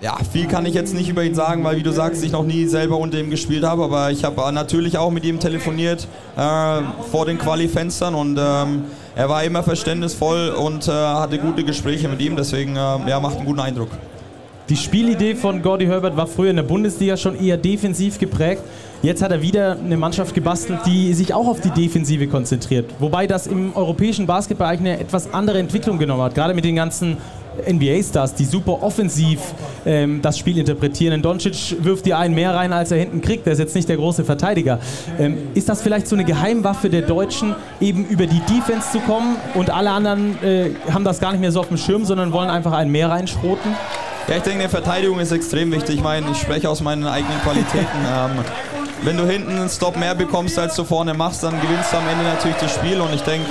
ja, 0.04 0.18
viel 0.30 0.46
kann 0.46 0.66
ich 0.66 0.75
jetzt 0.75 0.92
nicht 0.92 1.08
über 1.08 1.25
ihn 1.25 1.34
sagen, 1.34 1.64
weil 1.64 1.78
wie 1.78 1.82
du 1.82 1.90
sagst, 1.90 2.23
ich 2.23 2.30
noch 2.30 2.44
nie 2.44 2.66
selber 2.66 2.99
unter 2.99 3.18
ihm 3.18 3.30
gespielt 3.30 3.64
habe. 3.64 3.84
Aber 3.84 4.11
ich 4.11 4.23
habe 4.23 4.52
natürlich 4.52 4.99
auch 4.99 5.11
mit 5.11 5.25
ihm 5.25 5.40
telefoniert 5.40 6.06
äh, 6.37 6.80
vor 7.11 7.25
den 7.25 7.38
Quali-Fenstern 7.38 8.14
und 8.14 8.38
ähm, 8.38 8.82
er 9.16 9.30
war 9.30 9.42
immer 9.44 9.62
verständnisvoll 9.62 10.50
und 10.50 10.88
äh, 10.88 10.90
hatte 10.90 11.38
gute 11.38 11.64
Gespräche 11.64 12.06
mit 12.08 12.20
ihm. 12.20 12.37
Deswegen 12.37 12.76
äh, 12.76 12.78
ja, 13.08 13.18
macht 13.18 13.38
einen 13.38 13.46
guten 13.46 13.61
Eindruck. 13.61 13.88
Die 14.68 14.76
Spielidee 14.76 15.37
von 15.37 15.62
Gordy 15.62 15.87
Herbert 15.87 16.18
war 16.18 16.26
früher 16.26 16.50
in 16.50 16.56
der 16.56 16.64
Bundesliga 16.64 17.16
schon 17.16 17.40
eher 17.40 17.56
defensiv 17.56 18.18
geprägt. 18.18 18.62
Jetzt 19.00 19.23
hat 19.23 19.30
er 19.30 19.40
wieder 19.40 19.78
eine 19.78 19.96
Mannschaft 19.96 20.34
gebastelt, 20.34 20.80
die 20.84 21.14
sich 21.14 21.32
auch 21.32 21.46
auf 21.46 21.62
die 21.62 21.70
Defensive 21.70 22.26
konzentriert. 22.26 22.90
Wobei 22.99 23.26
das 23.26 23.46
im 23.46 23.75
europäischen 23.75 24.26
Basketball 24.26 24.68
eigentlich 24.68 24.92
eine 24.92 25.00
etwas 25.00 25.32
andere 25.32 25.58
Entwicklung 25.58 25.99
genommen 25.99 26.23
hat. 26.23 26.34
Gerade 26.34 26.52
mit 26.52 26.64
den 26.64 26.76
ganzen 26.76 27.16
NBA-Stars, 27.66 28.34
die 28.34 28.44
super 28.44 28.82
offensiv 28.82 29.40
ähm, 29.87 30.20
das 30.23 30.38
Spiel 30.38 30.58
interpretieren. 30.58 31.23
Doncic 31.23 31.76
wirft 31.84 32.06
dir 32.06 32.18
einen 32.18 32.34
mehr 32.34 32.54
rein, 32.54 32.73
als 32.73 32.90
er 32.90 32.99
hinten 32.99 33.20
kriegt. 33.20 33.46
Der 33.46 33.52
ist 33.54 33.58
jetzt 33.58 33.75
nicht 33.75 33.88
der 33.88 33.96
große 33.96 34.25
Verteidiger. 34.25 34.78
Ähm, 35.18 35.37
ist 35.54 35.68
das 35.68 35.82
vielleicht 35.82 36.06
so 36.08 36.16
eine 36.16 36.25
Geheimwaffe 36.25 36.90
der 36.90 37.02
Deutschen, 37.02 37.54
eben 37.80 38.04
über 38.06 38.26
die 38.26 38.40
Defense 38.40 38.90
zu 38.92 39.00
kommen 39.00 39.37
und 39.54 39.70
alle 39.70 39.90
anderen 39.90 40.42
äh, 40.42 40.70
haben 40.90 41.04
das 41.04 41.20
gar 41.20 41.32
nicht 41.32 41.40
mehr 41.40 41.52
so 41.52 41.61
auf 41.61 41.68
dem 41.68 41.76
Schirm, 41.76 42.04
sondern 42.04 42.32
wollen 42.32 42.50
einfach 42.50 42.73
einen 42.73 42.90
mehr 42.90 43.11
reinschroten? 43.11 43.73
Ja, 44.26 44.37
ich 44.37 44.42
denke, 44.42 44.62
die 44.62 44.70
Verteidigung 44.70 45.18
ist 45.20 45.32
extrem 45.32 45.70
wichtig. 45.70 45.96
Ich 45.96 46.02
meine, 46.02 46.30
ich 46.30 46.38
spreche 46.38 46.70
aus 46.70 46.80
meinen 46.80 47.06
eigenen 47.06 47.38
Qualitäten. 47.42 47.87
ähm, 48.08 48.30
wenn 49.02 49.18
du 49.18 49.26
hinten 49.26 49.50
einen 49.50 49.68
Stop 49.68 49.99
mehr 49.99 50.14
bekommst, 50.14 50.58
als 50.58 50.76
du 50.76 50.84
vorne 50.84 51.12
machst, 51.12 51.42
dann 51.42 51.61
gewinnst 51.61 51.92
du 51.92 51.99
am 51.99 52.08
Ende 52.08 52.25
natürlich 52.25 52.56
das 52.56 52.75
Spiel. 52.75 53.00
Und 53.02 53.12
ich 53.14 53.20
denke, 53.20 53.46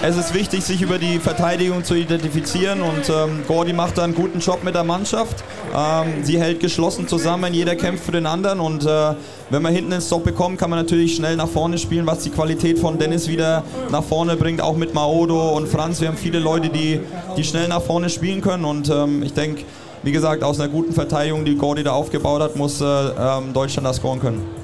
es 0.00 0.16
ist 0.16 0.32
wichtig, 0.32 0.64
sich 0.64 0.80
über 0.80 0.98
die 0.98 1.18
Verteidigung 1.18 1.82
zu 1.82 1.94
identifizieren. 1.94 2.82
Und 2.82 3.08
ähm, 3.08 3.42
Gordy 3.46 3.72
macht 3.72 3.98
da 3.98 4.04
einen 4.04 4.14
guten 4.14 4.38
Job 4.38 4.62
mit 4.62 4.74
der 4.74 4.84
Mannschaft. 4.84 5.42
Ähm, 5.74 6.22
sie 6.24 6.38
hält 6.38 6.60
geschlossen 6.60 7.08
zusammen, 7.08 7.52
jeder 7.52 7.74
kämpft 7.74 8.04
für 8.04 8.12
den 8.12 8.26
anderen. 8.26 8.60
Und 8.60 8.86
äh, 8.86 9.14
wenn 9.50 9.62
man 9.62 9.74
hinten 9.74 9.92
einen 9.92 10.02
Stop 10.02 10.24
bekommt, 10.24 10.58
kann 10.58 10.70
man 10.70 10.78
natürlich 10.78 11.16
schnell 11.16 11.36
nach 11.36 11.48
vorne 11.48 11.78
spielen, 11.78 12.06
was 12.06 12.20
die 12.20 12.30
Qualität 12.30 12.78
von 12.78 12.98
Dennis 12.98 13.28
wieder 13.28 13.64
nach 13.90 14.04
vorne 14.04 14.36
bringt. 14.36 14.60
Auch 14.60 14.76
mit 14.76 14.94
Maodo 14.94 15.56
und 15.56 15.68
Franz. 15.68 16.00
Wir 16.00 16.08
haben 16.08 16.16
viele 16.16 16.38
Leute, 16.38 16.68
die, 16.68 17.00
die 17.36 17.44
schnell 17.44 17.68
nach 17.68 17.82
vorne 17.82 18.08
spielen 18.08 18.40
können. 18.40 18.64
Und 18.64 18.88
ähm, 18.88 19.22
ich 19.22 19.32
denke, 19.32 19.64
wie 20.04 20.12
gesagt, 20.12 20.44
aus 20.44 20.60
einer 20.60 20.68
guten 20.68 20.92
Verteidigung, 20.92 21.44
die 21.44 21.56
Gordy 21.56 21.82
da 21.82 21.92
aufgebaut 21.92 22.40
hat, 22.40 22.56
muss 22.56 22.80
äh, 22.80 22.84
ähm, 22.84 23.52
Deutschland 23.52 23.86
da 23.86 23.92
scoren 23.92 24.20
können. 24.20 24.57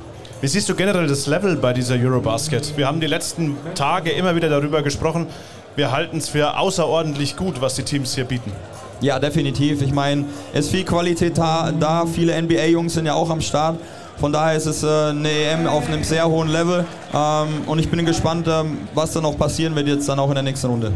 Wie 0.45 0.49
siehst 0.49 0.69
du 0.69 0.75
generell 0.75 1.07
das 1.07 1.27
Level 1.27 1.57
bei 1.57 1.73
dieser 1.73 1.95
Eurobasket? 1.95 2.77
Wir 2.77 2.87
haben 2.87 3.01
die 3.01 3.07
letzten 3.07 3.57
Tage 3.75 4.11
immer 4.11 4.37
wieder 4.37 4.51
darüber 4.51 4.83
gesprochen. 4.83 5.27
Wir 5.75 5.91
halten 5.91 6.19
es 6.19 6.29
für 6.29 6.59
außerordentlich 6.59 7.39
gut, 7.39 7.63
was 7.63 7.77
die 7.77 7.83
Teams 7.83 8.15
hier 8.15 8.27
bieten. 8.27 8.53
Ja, 9.01 9.19
definitiv. 9.19 9.81
Ich 9.81 9.95
meine, 9.95 10.27
es 10.53 10.67
ist 10.67 10.73
viel 10.73 10.85
Qualität 10.85 11.39
da. 11.39 11.73
da. 11.73 12.05
Viele 12.05 12.39
NBA-Jungs 12.43 12.93
sind 12.93 13.07
ja 13.07 13.15
auch 13.15 13.31
am 13.31 13.41
Start. 13.41 13.81
Von 14.19 14.35
daher 14.35 14.55
ist 14.55 14.67
es 14.67 14.83
äh, 14.83 14.87
eine 14.87 15.31
EM 15.31 15.67
auf 15.67 15.89
einem 15.89 16.05
sehr 16.05 16.29
hohen 16.29 16.51
Level. 16.51 16.85
Ähm, 17.15 17.49
und 17.65 17.79
ich 17.79 17.89
bin 17.89 18.05
gespannt, 18.05 18.47
ähm, 18.47 18.87
was 18.93 19.15
da 19.15 19.23
noch 19.23 19.39
passieren 19.39 19.75
wird 19.75 19.89
jetzt 19.89 20.07
dann 20.11 20.19
auch 20.19 20.29
in 20.29 20.35
der 20.35 20.45
nächsten 20.45 20.67
Runde. 20.67 20.93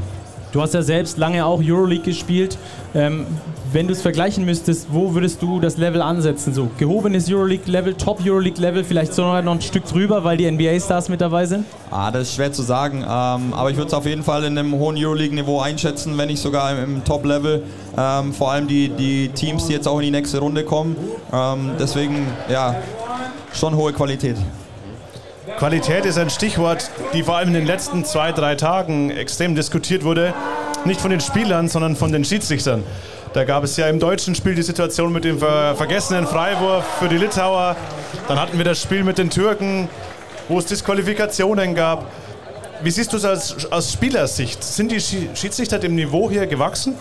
Du 0.53 0.63
hast 0.63 0.73
ja 0.73 0.83
selbst 0.83 1.19
lange 1.19 1.45
auch 1.45 1.61
Euroleague 1.63 2.05
gespielt. 2.05 2.57
Ähm, 2.95 3.27
wenn 3.71 3.87
du 3.87 3.93
es 3.93 4.01
vergleichen 4.01 4.47
müsstest, 4.47 4.87
wo 4.91 5.13
würdest 5.13 5.43
du 5.43 5.61
das 5.61 5.77
Level 5.77 6.01
ansetzen? 6.01 6.55
So 6.55 6.71
gehobenes 6.79 7.31
Euroleague-Level, 7.31 7.95
Top 7.95 8.21
Euroleague-Level, 8.25 8.83
vielleicht 8.83 9.13
sogar 9.13 9.43
noch 9.43 9.53
ein 9.53 9.61
Stück 9.61 9.85
drüber, 9.85 10.25
weil 10.25 10.39
die 10.39 10.51
NBA-Stars 10.51 11.11
mit 11.11 11.21
dabei 11.21 11.45
sind? 11.45 11.67
Ah, 11.91 12.11
das 12.11 12.29
ist 12.29 12.35
schwer 12.37 12.51
zu 12.51 12.63
sagen. 12.63 13.03
Ähm, 13.03 13.53
aber 13.53 13.71
ich 13.71 13.77
würde 13.77 13.89
es 13.89 13.95
auf 13.95 14.07
jeden 14.07 14.23
Fall 14.23 14.45
in 14.45 14.57
einem 14.57 14.73
hohen 14.73 14.97
Euroleague-Niveau 14.97 15.61
einschätzen, 15.61 16.17
wenn 16.17 16.29
nicht 16.29 16.41
sogar 16.41 16.73
im, 16.73 16.97
im 16.97 17.05
Top-Level. 17.05 17.63
Ähm, 17.99 18.33
vor 18.33 18.53
allem 18.53 18.67
die, 18.69 18.89
die 18.89 19.29
Teams, 19.29 19.67
die 19.67 19.75
jetzt 19.75 19.87
auch 19.87 19.99
in 19.99 20.07
die 20.07 20.11
nächste 20.11 20.39
Runde 20.39 20.65
kommen. 20.65 20.97
Ähm, 21.31 21.73
deswegen, 21.79 22.27
ja, 22.51 22.75
schon 23.53 23.77
hohe 23.77 23.93
Qualität. 23.93 24.37
Qualität 25.59 26.05
ist 26.07 26.17
ein 26.19 26.31
Stichwort, 26.31 26.89
die 27.13 27.25
vor 27.25 27.37
allem 27.37 27.49
in 27.49 27.55
den 27.55 27.67
letzten 27.67 28.05
zwei, 28.05 28.31
drei 28.31 28.55
Tagen 28.55 29.11
extrem 29.11 29.57
diskutiert 29.57 30.05
wurde. 30.05 30.33
Nicht 30.85 31.01
von 31.01 31.11
den 31.11 31.21
Spielern, 31.21 31.67
sondern 31.67 31.97
von 31.97 32.13
den 32.13 32.25
Schiedsrichtern. 32.25 32.85
Da 33.33 33.43
gab 33.43 33.65
es 33.65 33.77
ja 33.77 33.89
im 33.89 33.99
deutschen 33.99 34.37
Spiel 34.37 34.55
die 34.55 34.63
Situation 34.63 35.13
mit 35.13 35.25
dem 35.25 35.41
ver 35.41 35.75
vergessenen 35.75 36.29
Freiwurf 36.29 36.85
für 37.01 37.09
die 37.09 37.19
Litauer. 37.19 37.75
Dann 38.29 38.41
hatten 38.41 38.57
wir 38.57 38.65
das 38.65 38.81
Spiel 38.81 39.03
mit 39.03 39.19
den 39.19 39.31
Türken, 39.31 39.89
wo 40.49 40.61
es 40.61 40.67
Disqualifikationen 40.67 41.75
gab. 41.75 42.07
Wie 42.85 42.93
siehst 42.93 43.13
du 43.13 43.17
es 43.17 43.25
aus, 43.25 43.67
aus 43.67 43.93
Spielersicht? 43.93 44.63
Sind 44.63 44.93
die 44.93 45.01
Schiedsrichter 45.01 45.81
dem 45.81 45.97
Niveau 45.97 46.31
hier 46.31 46.47
gewachsen? 46.47 46.95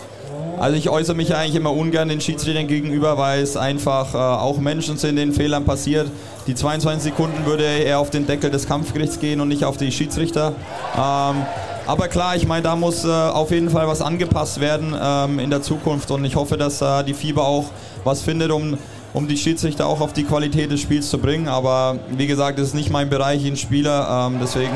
Also 0.58 0.76
ich 0.76 0.90
äußere 0.90 1.16
mich 1.16 1.36
eigentlich 1.36 1.54
immer 1.54 1.72
ungern 1.72 2.10
den 2.10 2.20
Schiedsrichtern 2.20 2.66
gegenüber, 2.66 3.20
weil 3.20 3.44
es 3.44 3.56
einfach 3.56 4.16
äh, 4.16 4.18
auch 4.18 4.58
Menschen 4.58 4.98
sind, 4.98 5.16
denen 5.16 5.32
Fehlern 5.32 5.66
passiert. 5.66 6.10
Die 6.48 6.56
22 6.56 7.12
Sekunden 7.12 7.46
würde 7.46 7.64
eher 7.64 8.00
auf 8.00 8.10
den 8.10 8.26
Deckel 8.26 8.50
des 8.50 8.68
Kampfgerichts 8.68 9.20
gehen 9.20 9.42
und 9.42 9.50
nicht 9.50 9.66
auf 9.66 9.76
die 9.76 9.92
Schiedsrichter. 9.92 10.54
Ähm, 10.96 11.46
aber 11.86 12.08
klar, 12.08 12.38
ich 12.38 12.48
meine, 12.48 12.64
da 12.64 12.78
muss 12.78 13.04
äh, 13.04 13.10
auf 13.10 13.52
jeden 13.52 13.70
Fall 13.70 13.88
was 13.88 14.02
angepasst 14.02 14.62
werden 14.62 14.96
ähm, 15.00 15.40
in 15.40 15.50
der 15.50 15.62
Zukunft 15.62 16.10
und 16.10 16.24
ich 16.24 16.38
hoffe, 16.38 16.58
dass 16.58 16.82
äh, 16.82 17.04
die 17.04 17.14
FIBA 17.14 17.42
auch 17.42 17.66
was 18.06 18.22
findet, 18.22 18.52
um, 18.52 18.78
um 19.14 19.28
die 19.28 19.38
Schiedsrichter 19.38 19.88
auch 19.88 20.00
auf 20.00 20.14
die 20.14 20.24
Qualität 20.24 20.72
des 20.72 20.80
Spiels 20.80 21.10
zu 21.10 21.18
bringen. 21.18 21.50
Aber 21.50 21.98
wie 22.10 22.28
gesagt, 22.28 22.60
das 22.60 22.70
ist 22.70 22.76
nicht 22.76 22.92
mein 22.92 23.10
Bereich, 23.10 23.46
ich 23.46 23.60
Spieler, 23.60 24.28
ähm, 24.28 24.40
deswegen 24.42 24.76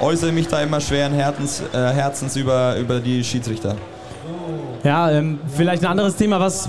äußere 0.00 0.30
ich 0.30 0.34
mich 0.34 0.48
da 0.48 0.60
immer 0.62 0.80
schweren 0.80 1.12
Herzens, 1.12 1.62
äh, 1.72 1.76
Herzens 1.76 2.34
über, 2.34 2.76
über 2.76 2.98
die 2.98 3.22
Schiedsrichter. 3.22 3.76
Ja, 4.82 5.10
ähm, 5.10 5.38
vielleicht 5.46 5.82
ein 5.82 5.90
anderes 5.90 6.14
Thema, 6.16 6.38
was 6.38 6.68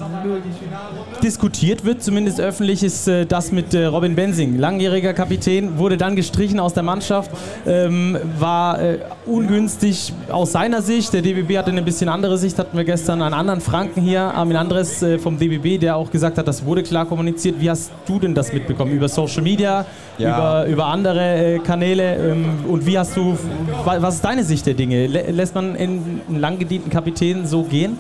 diskutiert 1.25 1.84
wird, 1.84 2.03
zumindest 2.03 2.39
öffentlich, 2.39 2.84
ist 2.84 3.08
äh, 3.08 3.25
das 3.25 3.51
mit 3.51 3.74
äh, 3.74 3.86
Robin 3.86 4.13
Bensing. 4.13 4.60
Langjähriger 4.60 5.13
Kapitän, 5.13 5.79
wurde 5.79 5.98
dann 5.98 6.15
gestrichen 6.15 6.60
aus 6.60 6.75
der 6.75 6.84
Mannschaft, 6.84 7.32
ähm, 7.65 8.15
war 8.38 8.79
äh, 8.79 9.00
ungünstig 9.25 10.13
aus 10.29 10.51
seiner 10.51 10.84
Sicht. 10.84 11.12
Der 11.13 11.24
DBB 11.24 11.58
hatte 11.58 11.72
eine 11.72 11.82
bisschen 11.82 12.10
andere 12.10 12.38
Sicht, 12.38 12.60
hatten 12.60 12.77
wir 12.77 12.84
gestern 12.84 13.24
einen 13.24 13.34
anderen 13.34 13.60
Franken 13.60 14.01
hier, 14.01 14.22
Armin 14.22 14.55
Andres 14.55 15.01
äh, 15.01 15.17
vom 15.17 15.39
DBB, 15.39 15.79
der 15.82 15.96
auch 15.96 16.12
gesagt 16.12 16.38
hat, 16.38 16.48
das 16.48 16.63
wurde 16.63 16.84
klar 16.84 17.08
kommuniziert. 17.08 17.55
Wie 17.60 17.72
hast 17.72 17.91
du 18.05 18.20
denn 18.20 18.36
das 18.36 18.53
mitbekommen? 18.53 18.91
Über 18.91 19.10
Social 19.10 19.41
Media, 19.41 19.84
ja. 20.20 20.63
über, 20.63 20.72
über 20.72 20.86
andere 20.86 21.55
äh, 21.55 21.60
Kanäle? 21.60 22.17
Ähm, 22.17 22.46
und 22.67 22.86
wie 22.86 23.00
hast 23.00 23.17
du, 23.17 23.36
was 23.84 24.15
ist 24.15 24.24
deine 24.24 24.44
Sicht 24.44 24.67
der 24.67 24.75
Dinge? 24.75 25.08
Lässt 25.08 25.55
man 25.55 25.75
einen 25.75 26.22
lang 26.38 26.60
gedienten 26.60 26.91
Kapitän 26.91 27.48
so 27.48 27.63
gehen? 27.63 27.98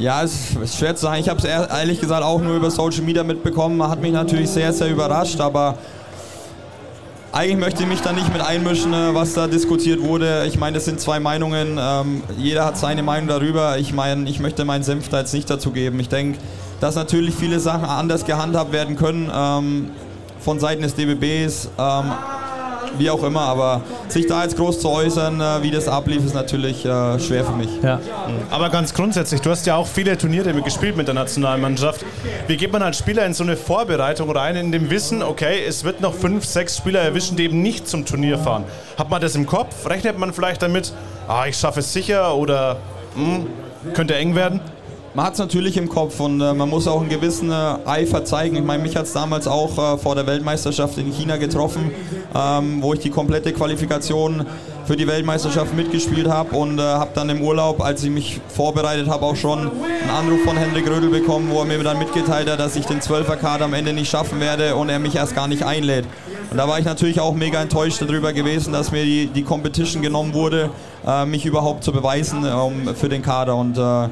Ja, 0.00 0.22
es 0.22 0.56
ist 0.56 0.78
schwer 0.78 0.96
zu 0.96 1.02
sagen. 1.02 1.20
Ich 1.20 1.28
habe 1.28 1.38
es 1.38 1.44
ehrlich 1.44 2.00
gesagt 2.00 2.22
auch 2.22 2.40
nur 2.40 2.56
über 2.56 2.70
Social 2.70 3.02
Media 3.02 3.22
mitbekommen. 3.22 3.86
Hat 3.86 4.00
mich 4.00 4.12
natürlich 4.12 4.48
sehr, 4.48 4.72
sehr 4.72 4.88
überrascht, 4.88 5.38
aber 5.42 5.76
eigentlich 7.32 7.58
möchte 7.58 7.82
ich 7.82 7.88
mich 7.88 8.00
da 8.00 8.10
nicht 8.10 8.32
mit 8.32 8.40
einmischen, 8.40 8.94
äh, 8.94 9.14
was 9.14 9.34
da 9.34 9.46
diskutiert 9.46 10.00
wurde. 10.00 10.46
Ich 10.46 10.58
meine, 10.58 10.76
das 10.76 10.86
sind 10.86 11.00
zwei 11.00 11.20
Meinungen. 11.20 11.78
Ähm, 11.78 12.22
jeder 12.38 12.64
hat 12.64 12.78
seine 12.78 13.02
Meinung 13.02 13.28
darüber. 13.28 13.76
Ich 13.76 13.92
meine, 13.92 14.28
ich 14.28 14.40
möchte 14.40 14.64
meinen 14.64 14.84
Senf 14.84 15.10
da 15.10 15.18
jetzt 15.18 15.34
nicht 15.34 15.50
dazu 15.50 15.70
geben. 15.70 16.00
Ich 16.00 16.08
denke, 16.08 16.38
dass 16.80 16.94
natürlich 16.94 17.34
viele 17.34 17.60
Sachen 17.60 17.84
anders 17.84 18.24
gehandhabt 18.24 18.72
werden 18.72 18.96
können 18.96 19.30
ähm, 19.32 19.90
von 20.40 20.58
Seiten 20.58 20.80
des 20.80 20.94
DBBs. 20.94 21.68
Ähm, 21.78 22.12
wie 22.98 23.10
auch 23.10 23.22
immer, 23.22 23.42
aber 23.42 23.82
sich 24.08 24.26
da 24.26 24.42
jetzt 24.42 24.56
groß 24.56 24.80
zu 24.80 24.88
äußern, 24.88 25.40
äh, 25.40 25.62
wie 25.62 25.70
das 25.70 25.88
ablief, 25.88 26.24
ist 26.24 26.34
natürlich 26.34 26.84
äh, 26.84 27.18
schwer 27.18 27.44
für 27.44 27.52
mich. 27.52 27.68
Ja. 27.82 27.96
Mhm. 27.96 28.02
Aber 28.50 28.70
ganz 28.70 28.94
grundsätzlich, 28.94 29.40
du 29.40 29.50
hast 29.50 29.66
ja 29.66 29.76
auch 29.76 29.86
viele 29.86 30.16
Turniere 30.16 30.52
gespielt 30.62 30.96
mit 30.96 31.06
der 31.06 31.14
Nationalmannschaft. 31.14 32.04
Wie 32.46 32.56
geht 32.56 32.72
man 32.72 32.82
als 32.82 32.98
Spieler 32.98 33.24
in 33.26 33.34
so 33.34 33.44
eine 33.44 33.56
Vorbereitung 33.56 34.30
rein, 34.30 34.56
in 34.56 34.72
dem 34.72 34.90
Wissen, 34.90 35.22
okay, 35.22 35.64
es 35.66 35.84
wird 35.84 36.00
noch 36.00 36.14
fünf, 36.14 36.44
sechs 36.44 36.76
Spieler 36.76 37.00
erwischen, 37.00 37.36
die 37.36 37.44
eben 37.44 37.62
nicht 37.62 37.88
zum 37.88 38.04
Turnier 38.04 38.38
fahren? 38.38 38.64
Hat 38.98 39.10
man 39.10 39.20
das 39.20 39.34
im 39.34 39.46
Kopf? 39.46 39.86
Rechnet 39.88 40.18
man 40.18 40.32
vielleicht 40.32 40.62
damit, 40.62 40.92
ah, 41.28 41.46
ich 41.46 41.56
schaffe 41.56 41.80
es 41.80 41.92
sicher 41.92 42.34
oder 42.34 42.78
hm, 43.14 43.46
könnte 43.94 44.14
eng 44.14 44.34
werden? 44.34 44.60
Man 45.14 45.26
hat 45.26 45.32
es 45.32 45.38
natürlich 45.38 45.76
im 45.76 45.88
Kopf 45.88 46.20
und 46.20 46.40
äh, 46.40 46.54
man 46.54 46.68
muss 46.68 46.86
auch 46.86 47.00
einen 47.00 47.08
gewissen 47.08 47.50
äh, 47.50 47.74
Eifer 47.84 48.24
zeigen. 48.24 48.56
Ich 48.56 48.64
meine, 48.64 48.82
mich 48.82 48.96
hat 48.96 49.06
es 49.06 49.12
damals 49.12 49.48
auch 49.48 49.94
äh, 49.94 49.98
vor 49.98 50.14
der 50.14 50.26
Weltmeisterschaft 50.26 50.98
in 50.98 51.12
China 51.12 51.36
getroffen, 51.36 51.90
ähm, 52.34 52.80
wo 52.80 52.94
ich 52.94 53.00
die 53.00 53.10
komplette 53.10 53.52
Qualifikation 53.52 54.46
für 54.86 54.96
die 54.96 55.06
Weltmeisterschaft 55.06 55.74
mitgespielt 55.74 56.28
habe 56.28 56.56
und 56.56 56.78
äh, 56.78 56.82
habe 56.82 57.10
dann 57.14 57.28
im 57.28 57.42
Urlaub, 57.42 57.80
als 57.80 58.04
ich 58.04 58.10
mich 58.10 58.40
vorbereitet 58.48 59.08
habe, 59.08 59.24
auch 59.26 59.36
schon 59.36 59.58
einen 59.58 60.10
Anruf 60.10 60.42
von 60.44 60.56
Hendrik 60.56 60.88
Rödel 60.88 61.10
bekommen, 61.10 61.48
wo 61.50 61.60
er 61.60 61.64
mir 61.64 61.82
dann 61.82 61.98
mitgeteilt 61.98 62.48
hat, 62.48 62.60
dass 62.60 62.76
ich 62.76 62.86
den 62.86 63.00
12er-Kader 63.00 63.64
am 63.64 63.74
Ende 63.74 63.92
nicht 63.92 64.10
schaffen 64.10 64.40
werde 64.40 64.76
und 64.76 64.88
er 64.88 64.98
mich 64.98 65.16
erst 65.16 65.34
gar 65.34 65.48
nicht 65.48 65.64
einlädt. 65.64 66.06
Und 66.50 66.56
da 66.56 66.66
war 66.66 66.78
ich 66.78 66.84
natürlich 66.84 67.20
auch 67.20 67.34
mega 67.34 67.60
enttäuscht 67.60 68.00
darüber 68.00 68.32
gewesen, 68.32 68.72
dass 68.72 68.90
mir 68.90 69.04
die, 69.04 69.26
die 69.26 69.42
Competition 69.42 70.02
genommen 70.02 70.34
wurde, 70.34 70.70
äh, 71.06 71.24
mich 71.24 71.46
überhaupt 71.46 71.84
zu 71.84 71.92
beweisen 71.92 72.44
ähm, 72.44 72.94
für 72.94 73.08
den 73.08 73.22
Kader 73.22 73.54
und 73.56 73.78
äh, 73.78 74.08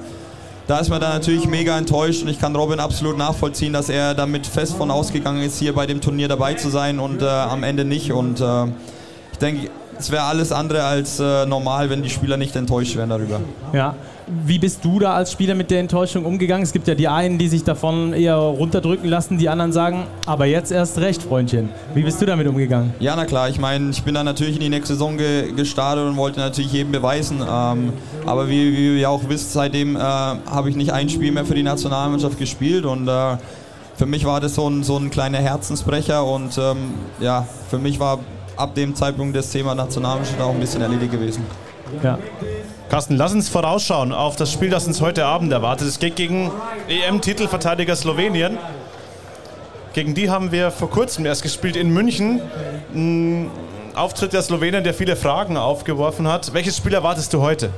da 0.69 0.79
ist 0.81 0.91
man 0.91 1.01
dann 1.01 1.15
natürlich 1.15 1.49
mega 1.49 1.79
enttäuscht 1.79 2.23
und 2.23 2.29
ich 2.29 2.39
kann 2.39 2.55
Robin 2.55 2.79
absolut 2.79 3.17
nachvollziehen, 3.17 3.73
dass 3.73 3.89
er 3.89 4.15
damit 4.15 4.47
fest 4.47 4.75
von 4.75 4.91
ausgegangen 4.91 5.43
ist, 5.43 5.59
hier 5.59 5.75
bei 5.75 5.87
dem 5.87 6.03
Turnier 6.03 6.29
dabei 6.29 6.55
zu 6.55 6.69
sein 6.69 6.99
und 6.99 7.23
äh, 7.23 7.27
am 7.27 7.63
Ende 7.65 7.87
nicht. 7.87 8.13
Und 8.13 8.43
äh, 8.43 8.67
ich 9.33 9.39
denke, 9.39 9.71
es 9.99 10.11
wäre 10.11 10.23
alles 10.23 10.53
andere 10.53 10.85
als 10.85 11.21
äh, 11.21 11.47
normal, 11.47 11.91
wenn 11.91 12.03
die 12.03 12.11
Spieler 12.11 12.37
nicht 12.37 12.55
enttäuscht 12.57 12.97
wären 12.97 13.11
darüber. 13.11 13.41
Ja. 13.73 13.95
Wie 14.45 14.59
bist 14.59 14.85
du 14.85 14.99
da 14.99 15.15
als 15.15 15.33
Spieler 15.33 15.55
mit 15.55 15.71
der 15.71 15.81
Enttäuschung 15.81 16.27
umgegangen? 16.27 16.63
Es 16.63 16.73
gibt 16.73 16.87
ja 16.87 16.95
die 16.95 17.09
einen, 17.09 17.39
die 17.39 17.49
sich 17.49 17.65
davon 17.65 18.13
eher 18.13 18.37
runterdrücken 18.37 19.09
lassen, 19.09 19.39
die 19.39 19.49
anderen 19.49 19.73
sagen, 19.73 20.05
aber 20.27 20.45
jetzt 20.45 20.71
erst 20.71 20.99
recht, 20.99 21.23
Freundchen. 21.23 21.71
Wie 21.95 22.03
bist 22.03 22.21
du 22.21 22.27
damit 22.27 22.47
umgegangen? 22.47 22.93
Ja, 23.01 23.17
na 23.17 23.25
klar, 23.25 23.49
ich 23.49 23.59
meine, 23.59 23.89
ich 23.89 24.03
bin 24.03 24.15
dann 24.15 24.27
natürlich 24.27 24.57
in 24.57 24.61
die 24.61 24.69
nächste 24.69 24.95
Saison 24.95 25.17
ge 25.17 25.53
gestartet 25.53 26.05
und 26.05 26.19
wollte 26.19 26.41
natürlich 26.41 26.73
jedem 26.73 26.93
beweisen. 26.93 27.39
Ähm, 27.41 27.95
aber 28.27 28.51
wie, 28.51 28.77
wie 28.77 29.01
ihr 29.01 29.09
auch 29.09 29.23
wisst, 29.29 29.55
seitdem 29.55 29.97
äh, 29.97 30.01
habe 30.01 30.69
ich 30.69 30.77
nicht 30.77 30.93
ein 30.93 31.09
Spiel 31.09 31.33
mehr 31.33 31.47
für 31.47 31.55
die 31.55 31.63
Nationalmannschaft 31.63 32.39
gespielt 32.39 32.85
und 32.85 33.09
äh, 33.09 33.39
für 33.97 34.07
mich 34.07 34.27
war 34.27 34.41
das 34.41 34.55
so 34.55 34.69
ein, 34.69 34.85
so 34.85 34.99
ein 34.99 35.11
kleiner 35.11 35.39
Herzensbrecher 35.39 36.25
und 36.25 36.57
ähm, 36.59 36.95
ja, 37.19 37.47
für 37.71 37.79
mich 37.79 37.99
war 37.99 38.21
ab 38.59 38.75
dem 38.75 38.95
Zeitpunkt 38.95 39.37
das 39.37 39.51
Thema 39.51 39.75
Nationalmannschaft 39.75 40.41
auch 40.41 40.51
ein 40.51 40.61
bisschen 40.61 40.83
erledigt 40.83 41.13
gewesen. 41.13 41.45
Ja. 42.03 42.19
Carsten, 42.91 43.17
lass 43.17 43.33
uns 43.33 43.49
vorausschauen 43.49 44.13
auf 44.13 44.37
das 44.37 44.53
Spiel, 44.53 44.71
das 44.71 44.87
uns 44.87 45.01
heute 45.01 45.25
Abend 45.25 45.53
erwartet. 45.53 45.89
Es 45.89 45.99
geht 45.99 46.17
gegen 46.17 46.51
EM-Titelverteidiger 46.89 47.95
Slowenien. 47.95 48.59
Gegen 49.95 50.15
die 50.15 50.31
haben 50.31 50.53
wir 50.53 50.71
vor 50.71 50.91
kurzem 50.91 51.25
erst 51.25 51.43
gespielt 51.43 51.77
in 51.77 51.91
München. 51.91 52.41
Ein 52.95 53.51
Auftritt 53.95 54.33
der 54.33 54.43
Slowenien, 54.43 54.85
der 54.85 54.95
viele 54.95 55.17
Fragen 55.17 55.57
aufgeworfen 55.57 56.29
hat. 56.29 56.53
Welches 56.53 56.77
Spiel 56.77 56.95
erwartest 56.95 57.33
du 57.33 57.41
heute? 57.41 57.71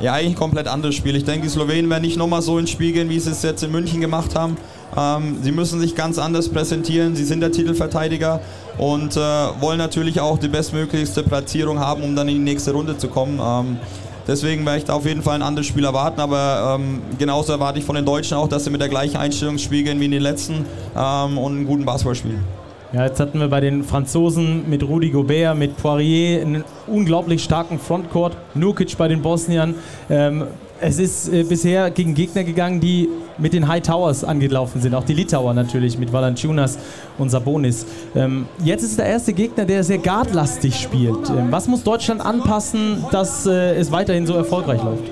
Ja, 0.00 0.12
eigentlich 0.12 0.32
ein 0.32 0.38
komplett 0.38 0.68
anderes 0.68 0.94
Spiel. 0.94 1.16
Ich 1.16 1.24
denke, 1.24 1.46
die 1.46 1.48
Slowenen 1.48 1.88
werden 1.88 2.02
nicht 2.02 2.18
nochmal 2.18 2.42
so 2.42 2.58
ins 2.58 2.70
Spiel 2.70 2.92
gehen, 2.92 3.08
wie 3.08 3.18
sie 3.18 3.30
es 3.30 3.42
jetzt 3.42 3.62
in 3.62 3.72
München 3.72 4.00
gemacht 4.00 4.34
haben. 4.34 4.58
Ähm, 4.96 5.38
sie 5.42 5.52
müssen 5.52 5.80
sich 5.80 5.94
ganz 5.94 6.18
anders 6.18 6.50
präsentieren. 6.50 7.16
Sie 7.16 7.24
sind 7.24 7.40
der 7.40 7.50
Titelverteidiger 7.50 8.40
und 8.78 9.16
äh, 9.16 9.20
wollen 9.60 9.78
natürlich 9.78 10.20
auch 10.20 10.38
die 10.38 10.48
bestmöglichste 10.48 11.22
Platzierung 11.22 11.78
haben, 11.78 12.02
um 12.02 12.14
dann 12.14 12.28
in 12.28 12.34
die 12.34 12.40
nächste 12.40 12.72
Runde 12.72 12.96
zu 12.98 13.08
kommen. 13.08 13.40
Ähm, 13.42 13.78
deswegen 14.26 14.64
werde 14.64 14.78
ich 14.78 14.84
da 14.84 14.94
auf 14.94 15.06
jeden 15.06 15.22
Fall 15.22 15.36
ein 15.36 15.42
anderes 15.42 15.66
Spiel 15.66 15.84
erwarten, 15.84 16.20
aber 16.20 16.76
ähm, 16.78 17.02
genauso 17.18 17.52
erwarte 17.52 17.78
ich 17.78 17.84
von 17.84 17.96
den 17.96 18.04
Deutschen 18.04 18.36
auch, 18.36 18.48
dass 18.48 18.64
sie 18.64 18.70
mit 18.70 18.80
der 18.80 18.88
gleichen 18.88 19.16
Einstellung 19.16 19.54
ins 19.54 19.62
Spiel 19.62 19.82
gehen 19.82 20.00
wie 20.00 20.06
in 20.06 20.10
den 20.10 20.22
letzten 20.22 20.64
ähm, 20.96 21.38
und 21.38 21.52
einen 21.52 21.66
guten 21.66 21.84
Basketball 21.84 22.14
spielen. 22.14 22.44
Ja, 22.92 23.04
jetzt 23.04 23.18
hatten 23.18 23.40
wir 23.40 23.48
bei 23.48 23.60
den 23.60 23.82
Franzosen 23.82 24.70
mit 24.70 24.82
Rudi 24.82 25.10
Gobert, 25.10 25.58
mit 25.58 25.76
Poirier 25.76 26.40
einen 26.40 26.64
unglaublich 26.86 27.42
starken 27.42 27.78
Frontcourt, 27.78 28.36
Nurkic 28.54 28.96
bei 28.96 29.08
den 29.08 29.22
Bosniern. 29.22 29.74
Ähm, 30.08 30.44
es 30.80 30.98
ist 30.98 31.28
äh, 31.28 31.42
bisher 31.42 31.90
gegen 31.90 32.14
Gegner 32.14 32.44
gegangen, 32.44 32.80
die 32.80 33.08
mit 33.38 33.52
den 33.52 33.68
High 33.68 33.82
Towers 33.82 34.24
angelaufen 34.24 34.80
sind. 34.80 34.94
Auch 34.94 35.04
die 35.04 35.14
Litauer 35.14 35.54
natürlich 35.54 35.98
mit 35.98 36.12
Valanciunas 36.12 36.78
und 37.18 37.30
Sabonis. 37.30 37.86
Ähm, 38.14 38.46
jetzt 38.64 38.82
ist 38.82 38.98
der 38.98 39.06
erste 39.06 39.32
Gegner, 39.32 39.64
der 39.64 39.84
sehr 39.84 39.98
guardlastig 39.98 40.74
spielt. 40.74 41.30
Ähm, 41.30 41.48
was 41.50 41.68
muss 41.68 41.82
Deutschland 41.82 42.20
anpassen, 42.20 43.04
dass 43.10 43.46
äh, 43.46 43.74
es 43.76 43.90
weiterhin 43.92 44.26
so 44.26 44.34
erfolgreich 44.34 44.82
läuft? 44.82 45.04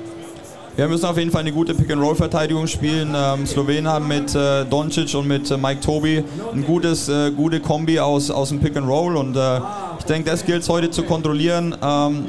Wir 0.77 0.89
müssen 0.89 1.05
auf 1.07 1.17
jeden 1.17 1.31
Fall 1.31 1.43
eine 1.43 1.53
gute 1.53 1.73
Pick-and-Roll-Verteidigung 1.73 2.67
spielen. 2.67 3.15
Ähm, 3.17 3.47
Slowenen 3.47 3.87
haben 3.87 4.09
mit 4.09 4.35
äh, 4.35 4.65
Doncic 4.65 5.15
und 5.15 5.29
mit 5.29 5.49
äh, 5.49 5.57
Mike 5.57 5.81
Tobi 5.81 6.25
ein 6.53 6.65
gutes, 6.65 7.09
äh, 7.09 7.31
gute 7.31 7.61
Kombi 7.61 8.01
aus, 8.01 8.29
aus 8.29 8.49
dem 8.49 8.59
Pick-and-Roll 8.59 9.17
und 9.17 9.37
äh, 9.37 9.61
ich 10.01 10.05
denke, 10.07 10.31
das 10.31 10.45
gilt 10.45 10.63
es 10.63 10.69
heute 10.69 10.91
zu 10.91 11.05
kontrollieren. 11.05 11.77
Ähm, 11.81 12.27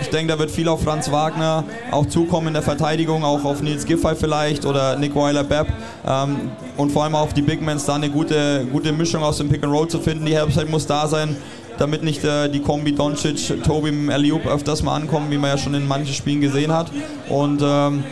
ich 0.00 0.08
denke, 0.10 0.32
da 0.32 0.38
wird 0.38 0.50
viel 0.50 0.68
auf 0.68 0.82
Franz 0.82 1.10
Wagner 1.10 1.64
auch 1.90 2.06
zukommen 2.06 2.48
in 2.48 2.54
der 2.54 2.62
Verteidigung, 2.62 3.24
auch 3.24 3.44
auf 3.44 3.62
Nils 3.62 3.84
Giffey 3.84 4.14
vielleicht 4.14 4.64
oder 4.64 4.96
Nick 4.96 5.14
Weiler-Bepp 5.14 5.68
ähm, 6.06 6.50
und 6.76 6.92
vor 6.92 7.04
allem 7.04 7.14
auf 7.14 7.34
die 7.34 7.42
Big 7.42 7.62
Mans 7.62 7.84
da 7.84 7.94
eine 7.94 8.10
gute, 8.10 8.66
gute 8.70 8.92
Mischung 8.92 9.22
aus 9.22 9.38
dem 9.38 9.48
Pick-and-Roll 9.48 9.88
zu 9.88 10.00
finden. 10.00 10.26
Die 10.26 10.36
Helpside 10.36 10.66
muss 10.66 10.86
da 10.86 11.06
sein 11.06 11.36
damit 11.78 12.02
nicht 12.02 12.24
äh, 12.24 12.48
die 12.48 12.60
Kombi 12.60 12.92
Doncic, 12.92 13.62
Tobi 13.62 13.90
Eliup 14.10 14.46
öfters 14.46 14.82
mal 14.82 14.96
ankommen, 14.96 15.30
wie 15.30 15.38
man 15.38 15.50
ja 15.50 15.58
schon 15.58 15.74
in 15.74 15.86
manchen 15.86 16.12
Spielen 16.12 16.40
gesehen 16.40 16.72
hat. 16.72 16.90
Und 17.28 17.62
ähm, 17.64 18.04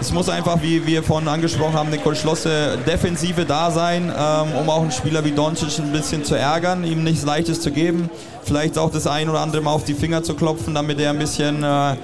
es 0.00 0.12
muss 0.12 0.28
einfach, 0.30 0.62
wie 0.62 0.86
wir 0.86 1.02
vorhin 1.02 1.28
angesprochen 1.28 1.74
haben, 1.74 1.90
Nicole 1.90 2.16
Schlosse, 2.16 2.78
Defensive 2.86 3.44
da 3.44 3.70
sein, 3.70 4.10
ähm, 4.16 4.52
um 4.58 4.70
auch 4.70 4.80
einen 4.80 4.90
Spieler 4.90 5.24
wie 5.24 5.32
Doncic 5.32 5.78
ein 5.78 5.92
bisschen 5.92 6.24
zu 6.24 6.34
ärgern, 6.34 6.84
ihm 6.84 7.04
nichts 7.04 7.24
Leichtes 7.24 7.60
zu 7.60 7.70
geben. 7.70 8.08
Vielleicht 8.42 8.78
auch 8.78 8.90
das 8.90 9.06
ein 9.06 9.28
oder 9.28 9.40
andere 9.40 9.60
Mal 9.60 9.72
auf 9.72 9.84
die 9.84 9.94
Finger 9.94 10.22
zu 10.22 10.34
klopfen, 10.34 10.74
damit 10.74 10.98
er 11.00 11.10
ein 11.10 11.18
bisschen 11.18 11.62
äh, 11.62 11.96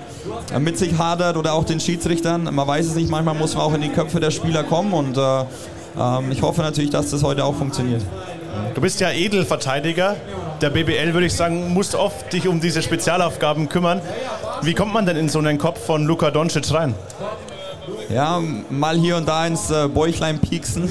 mit 0.59 0.77
sich 0.77 0.99
hadert 0.99 1.37
oder 1.37 1.55
auch 1.55 1.65
den 1.65 1.81
Schiedsrichtern. 1.81 2.45
Man 2.45 2.69
weiß 2.69 2.87
es 2.87 2.95
nicht, 2.95 3.11
manchmal 3.11 3.35
muss 3.35 3.55
man 3.55 3.65
auch 3.65 3.75
in 3.75 3.81
die 3.81 3.89
Köpfe 3.89 4.21
der 4.21 4.31
Spieler 4.31 4.63
kommen 4.63 4.93
und 4.93 5.17
äh, 5.17 5.41
äh, 5.41 5.45
ich 6.33 6.43
hoffe 6.43 6.61
natürlich, 6.61 6.91
dass 6.91 7.11
das 7.11 7.23
heute 7.23 7.45
auch 7.45 7.55
funktioniert. 7.55 8.03
Du 8.75 8.81
bist 8.81 9.01
ja 9.01 9.11
Edelverteidiger. 9.11 10.17
Der 10.61 10.71
BBL, 10.71 11.13
würde 11.13 11.27
ich 11.27 11.35
sagen, 11.35 11.75
muss 11.75 11.95
oft 11.95 12.33
dich 12.33 12.49
um 12.49 12.61
diese 12.61 12.83
Spezialaufgaben 12.83 13.69
kümmern. 13.69 14.01
Wie 14.63 14.73
kommt 14.75 14.95
man 14.95 15.05
denn 15.05 15.17
in 15.17 15.29
so 15.29 15.39
einen 15.39 15.59
Kopf 15.59 15.85
von 15.85 16.05
Luka 16.07 16.31
Doncic 16.31 16.73
rein? 16.73 16.95
Ja, 18.09 18.41
mal 18.71 18.97
hier 18.97 19.17
und 19.17 19.27
da 19.27 19.47
ins 19.47 19.71
äh, 19.71 19.89
Bäuchlein 19.89 20.39
pieksen. 20.39 20.89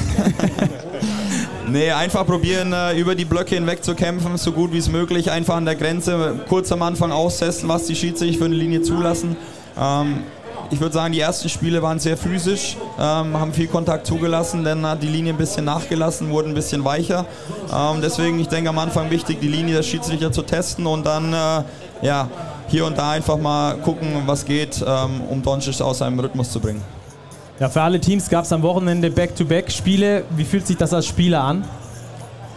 nee, 1.69 1.91
einfach 1.91 2.25
probieren, 2.25 2.73
äh, 2.73 2.99
über 2.99 3.15
die 3.15 3.25
Blöcke 3.25 3.55
hinweg 3.55 3.83
zu 3.83 3.95
kämpfen, 3.95 4.37
so 4.37 4.51
gut 4.51 4.73
wie 4.73 4.79
es 4.79 4.89
möglich. 4.89 5.31
Einfach 5.31 5.55
an 5.55 5.65
der 5.65 5.75
Grenze 5.75 6.39
kurz 6.49 6.71
am 6.71 6.81
Anfang 6.81 7.11
austesten, 7.11 7.69
was 7.69 7.85
die 7.85 7.95
Schiedsrichter 7.95 8.39
für 8.39 8.45
eine 8.45 8.55
Linie 8.55 8.81
zulassen. 8.81 9.37
Ähm, 9.79 10.23
ich 10.71 10.79
würde 10.79 10.93
sagen, 10.93 11.13
die 11.13 11.19
ersten 11.19 11.47
Spiele 11.47 11.81
waren 11.81 11.99
sehr 11.99 12.17
physisch, 12.17 12.75
ähm, 12.99 13.37
haben 13.39 13.53
viel 13.53 13.67
Kontakt 13.67 14.07
zugelassen, 14.07 14.63
dann 14.63 14.85
hat 14.85 15.01
die 15.01 15.07
Linie 15.07 15.33
ein 15.33 15.37
bisschen 15.37 15.63
nachgelassen, 15.65 16.31
wurde 16.31 16.49
ein 16.49 16.55
bisschen 16.55 16.83
weicher. 16.83 17.25
Ähm, 17.73 18.01
deswegen, 18.01 18.39
ich 18.39 18.47
denke 18.47 18.69
am 18.69 18.79
Anfang 18.79 19.09
wichtig, 19.11 19.39
die 19.39 19.47
Linie 19.47 19.75
der 19.75 19.83
Schiedsrichter 19.83 20.31
zu 20.31 20.41
testen 20.41 20.85
und 20.85 21.05
dann 21.05 21.33
äh, 21.33 21.63
ja, 22.01 22.27
hier 22.67 22.85
und 22.85 22.97
da 22.97 23.11
einfach 23.11 23.37
mal 23.37 23.77
gucken, 23.77 24.23
was 24.25 24.43
geht, 24.43 24.83
ähm, 24.85 25.21
um 25.29 25.41
Doncic 25.41 25.79
aus 25.81 25.99
seinem 25.99 26.19
Rhythmus 26.19 26.51
zu 26.51 26.59
bringen. 26.59 26.81
Ja, 27.57 27.69
für 27.69 27.81
alle 27.81 28.01
Teams 28.01 28.29
gab 28.29 28.43
es 28.43 28.51
am 28.51 28.63
Wochenende 28.63 29.09
Back-to-Back-Spiele. 29.09 30.25
Wie 30.35 30.43
fühlt 30.43 30.67
sich 30.67 30.75
das 30.75 30.93
als 30.93 31.05
Spieler 31.05 31.41
an? 31.41 31.63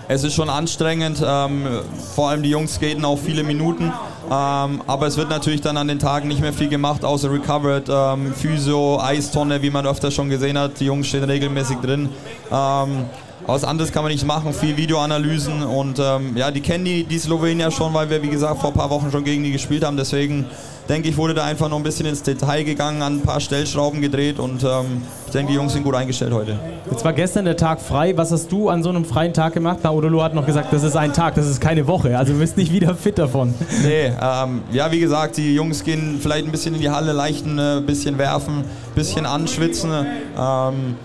Es 0.08 0.24
ist 0.24 0.34
schon 0.34 0.48
anstrengend, 0.50 1.22
ähm, 1.24 1.66
vor 2.14 2.30
allem 2.30 2.42
die 2.42 2.48
Jungs 2.48 2.76
skaten 2.76 3.04
auch 3.04 3.18
viele 3.18 3.44
Minuten, 3.44 3.84
ähm, 3.84 4.82
aber 4.86 5.06
es 5.06 5.18
wird 5.18 5.28
natürlich 5.28 5.60
dann 5.60 5.76
an 5.76 5.86
den 5.86 5.98
Tagen 5.98 6.28
nicht 6.28 6.40
mehr 6.40 6.54
viel 6.54 6.68
gemacht, 6.68 7.04
außer 7.04 7.30
Recovered, 7.30 7.90
ähm, 7.90 8.32
Physio, 8.34 8.98
Eistonne, 9.00 9.60
wie 9.60 9.68
man 9.68 9.86
öfter 9.86 10.10
schon 10.10 10.30
gesehen 10.30 10.58
hat, 10.58 10.80
die 10.80 10.86
Jungs 10.86 11.06
stehen 11.08 11.24
regelmäßig 11.24 11.76
drin. 11.76 12.08
Ähm, 12.50 13.04
was 13.46 13.64
anderes 13.64 13.92
kann 13.92 14.02
man 14.02 14.12
nicht 14.12 14.26
machen, 14.26 14.52
viel 14.52 14.76
Videoanalysen 14.76 15.62
und 15.62 15.98
ähm, 15.98 16.36
ja, 16.36 16.50
die 16.50 16.60
kennen 16.60 16.84
die, 16.84 17.04
die 17.04 17.18
Slowenier 17.18 17.70
schon, 17.70 17.94
weil 17.94 18.10
wir 18.10 18.22
wie 18.22 18.28
gesagt 18.28 18.60
vor 18.60 18.70
ein 18.70 18.76
paar 18.76 18.90
Wochen 18.90 19.10
schon 19.10 19.24
gegen 19.24 19.42
die 19.42 19.52
gespielt 19.52 19.84
haben, 19.84 19.96
deswegen 19.96 20.46
denke 20.88 21.08
ich, 21.08 21.16
wurde 21.16 21.34
da 21.34 21.44
einfach 21.44 21.68
noch 21.68 21.76
ein 21.76 21.82
bisschen 21.82 22.06
ins 22.06 22.22
Detail 22.22 22.64
gegangen, 22.64 23.02
an 23.02 23.16
ein 23.16 23.22
paar 23.22 23.40
Stellschrauben 23.40 24.00
gedreht 24.00 24.38
und 24.38 24.64
ähm, 24.64 25.02
ich 25.26 25.32
denke, 25.32 25.52
die 25.52 25.56
Jungs 25.56 25.74
sind 25.74 25.84
gut 25.84 25.94
eingestellt 25.94 26.32
heute. 26.32 26.58
Jetzt 26.90 27.04
war 27.04 27.12
gestern 27.12 27.44
der 27.44 27.56
Tag 27.56 27.80
frei. 27.80 28.16
Was 28.16 28.32
hast 28.32 28.50
du 28.50 28.70
an 28.70 28.82
so 28.82 28.88
einem 28.88 29.04
freien 29.04 29.34
Tag 29.34 29.52
gemacht? 29.52 29.80
Na, 29.82 29.90
Odolo 29.90 30.22
hat 30.22 30.34
noch 30.34 30.46
gesagt, 30.46 30.72
das 30.72 30.82
ist 30.82 30.96
ein 30.96 31.12
Tag, 31.12 31.34
das 31.34 31.46
ist 31.46 31.60
keine 31.60 31.86
Woche. 31.86 32.16
Also 32.16 32.32
du 32.32 32.38
bist 32.38 32.56
nicht 32.56 32.72
wieder 32.72 32.94
fit 32.94 33.18
davon. 33.18 33.54
Nee, 33.82 34.12
ähm, 34.20 34.62
ja, 34.72 34.90
wie 34.90 34.98
gesagt, 34.98 35.36
die 35.36 35.54
Jungs 35.54 35.84
gehen 35.84 36.18
vielleicht 36.20 36.46
ein 36.46 36.50
bisschen 36.50 36.74
in 36.74 36.80
die 36.80 36.90
Halle, 36.90 37.12
leichten, 37.12 37.58
ein 37.58 37.78
äh, 37.78 37.80
bisschen 37.80 38.18
werfen, 38.18 38.58
ein 38.58 38.94
bisschen 38.94 39.24
anschwitzen. 39.24 39.90
Ähm, 40.36 40.96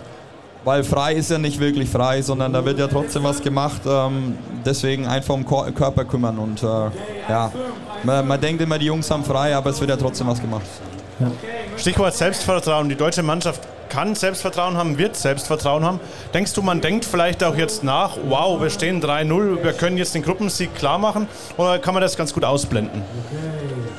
weil 0.64 0.84
frei 0.84 1.14
ist 1.14 1.30
ja 1.30 1.38
nicht 1.38 1.60
wirklich 1.60 1.90
frei, 1.90 2.22
sondern 2.22 2.54
da 2.54 2.64
wird 2.64 2.80
ja 2.80 2.88
trotzdem 2.88 3.24
was 3.24 3.42
gemacht. 3.42 3.82
Ähm, 3.86 4.38
deswegen 4.66 5.08
einfach 5.08 5.34
um 5.34 5.46
Körper 5.46 6.06
kümmern 6.06 6.38
und 6.38 6.64
äh, 6.64 6.66
ja, 7.30 7.52
man, 8.04 8.28
man, 8.28 8.40
denkt 8.40 8.62
immer, 8.62 8.78
die 8.78 8.86
Jungs 8.86 9.10
haben 9.12 9.24
frei, 9.24 9.56
aber 9.56 9.70
es 9.70 9.80
wird 9.80 9.90
ja 9.90 9.98
trotzdem 9.98 10.28
was 10.28 10.42
gemacht. 10.42 10.66
Ja. 11.20 11.32
Stichwort 11.78 12.16
Selbstvertrauen. 12.16 12.90
Die 12.90 12.96
deutsche 12.96 13.24
Mannschaft 13.24 13.62
kann 13.94 14.16
Selbstvertrauen 14.16 14.76
haben, 14.76 14.98
wird 14.98 15.16
Selbstvertrauen 15.16 15.86
haben. 15.86 16.00
Denkst 16.34 16.54
du, 16.54 16.64
man 16.64 16.82
denkt 16.82 17.06
vielleicht 17.06 17.44
auch 17.44 17.56
jetzt 17.56 17.84
nach, 17.84 18.18
wow, 18.28 18.60
wir 18.60 18.72
stehen 18.72 19.04
3-0, 19.04 19.64
wir 19.64 19.74
können 19.74 20.00
jetzt 20.00 20.16
den 20.16 20.24
Gruppensieg 20.24 20.74
klar 20.74 20.98
machen? 20.98 21.28
Oder 21.58 21.78
kann 21.78 21.94
man 21.94 22.02
das 22.02 22.18
ganz 22.18 22.34
gut 22.34 22.44
ausblenden? 22.44 23.04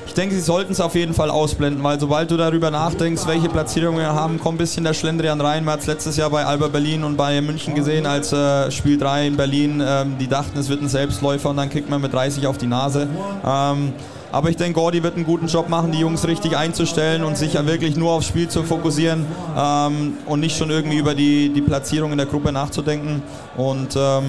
Ich 0.09 0.14
denke, 0.14 0.35
sie 0.35 0.40
sollten 0.40 0.72
es 0.72 0.80
auf 0.80 0.96
jeden 0.96 1.14
Fall 1.14 1.30
ausblenden, 1.30 1.85
weil 1.85 2.00
sobald 2.00 2.28
du 2.28 2.37
darüber 2.37 2.72
nachdenkst, 2.72 3.24
welche 3.28 3.48
Platzierungen 3.48 4.00
wir 4.00 4.14
haben, 4.14 4.40
kommt 4.40 4.57
ein 4.57 4.59
bisschen 4.59 4.83
der 4.83 4.94
Schlendrian 4.94 5.40
rein. 5.40 5.64
Man 5.64 5.74
hat 5.74 5.80
es 5.80 5.87
letztes 5.87 6.16
Jahr 6.16 6.30
bei 6.30 6.44
Alba 6.44 6.66
Berlin 6.66 7.04
und 7.04 7.16
bei 7.16 7.40
München 7.40 7.76
gesehen, 7.76 8.04
als 8.04 8.33
äh, 8.33 8.72
Spiel 8.72 8.98
3 8.98 9.28
in 9.28 9.37
Berlin, 9.37 9.80
ähm, 9.85 10.16
die 10.18 10.26
dachten, 10.26 10.59
es 10.59 10.68
wird 10.68 10.83
ein 10.83 10.88
Selbstläufer 10.88 11.50
und 11.50 11.57
dann 11.57 11.70
kriegt 11.70 11.88
man 11.88 12.00
mit 12.00 12.12
30 12.12 12.48
auf 12.48 12.59
die 12.59 12.66
Nase. 12.66 13.07
Ähm, 13.46 13.92
aber 14.35 14.51
ich 14.51 14.57
denke, 14.57 14.81
Gordy 14.81 15.01
wird 15.01 15.14
einen 15.14 15.25
guten 15.25 15.47
Job 15.47 15.68
machen, 15.68 15.92
die 15.92 16.01
Jungs 16.01 16.27
richtig 16.27 16.57
einzustellen 16.57 17.23
und 17.23 17.38
sich 17.38 17.55
wirklich 17.55 17.94
nur 17.94 18.11
aufs 18.11 18.27
Spiel 18.27 18.49
zu 18.49 18.64
fokussieren 18.64 19.25
ähm, 19.57 20.14
und 20.27 20.40
nicht 20.40 20.59
schon 20.59 20.70
irgendwie 20.70 20.99
über 20.99 21.14
die, 21.14 21.51
die 21.51 21.61
Platzierung 21.61 22.11
in 22.11 22.18
der 22.18 22.27
Gruppe 22.27 22.51
nachzudenken. 22.51 23.23
Und 23.57 23.94
ähm, 23.94 24.25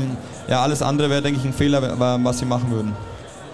ja, 0.47 0.61
alles 0.61 0.83
andere 0.83 1.09
wäre, 1.09 1.23
denke 1.23 1.39
ich, 1.39 1.45
ein 1.45 1.53
Fehler, 1.53 1.81
was 2.23 2.37
sie 2.37 2.45
machen 2.45 2.69
würden. 2.69 2.93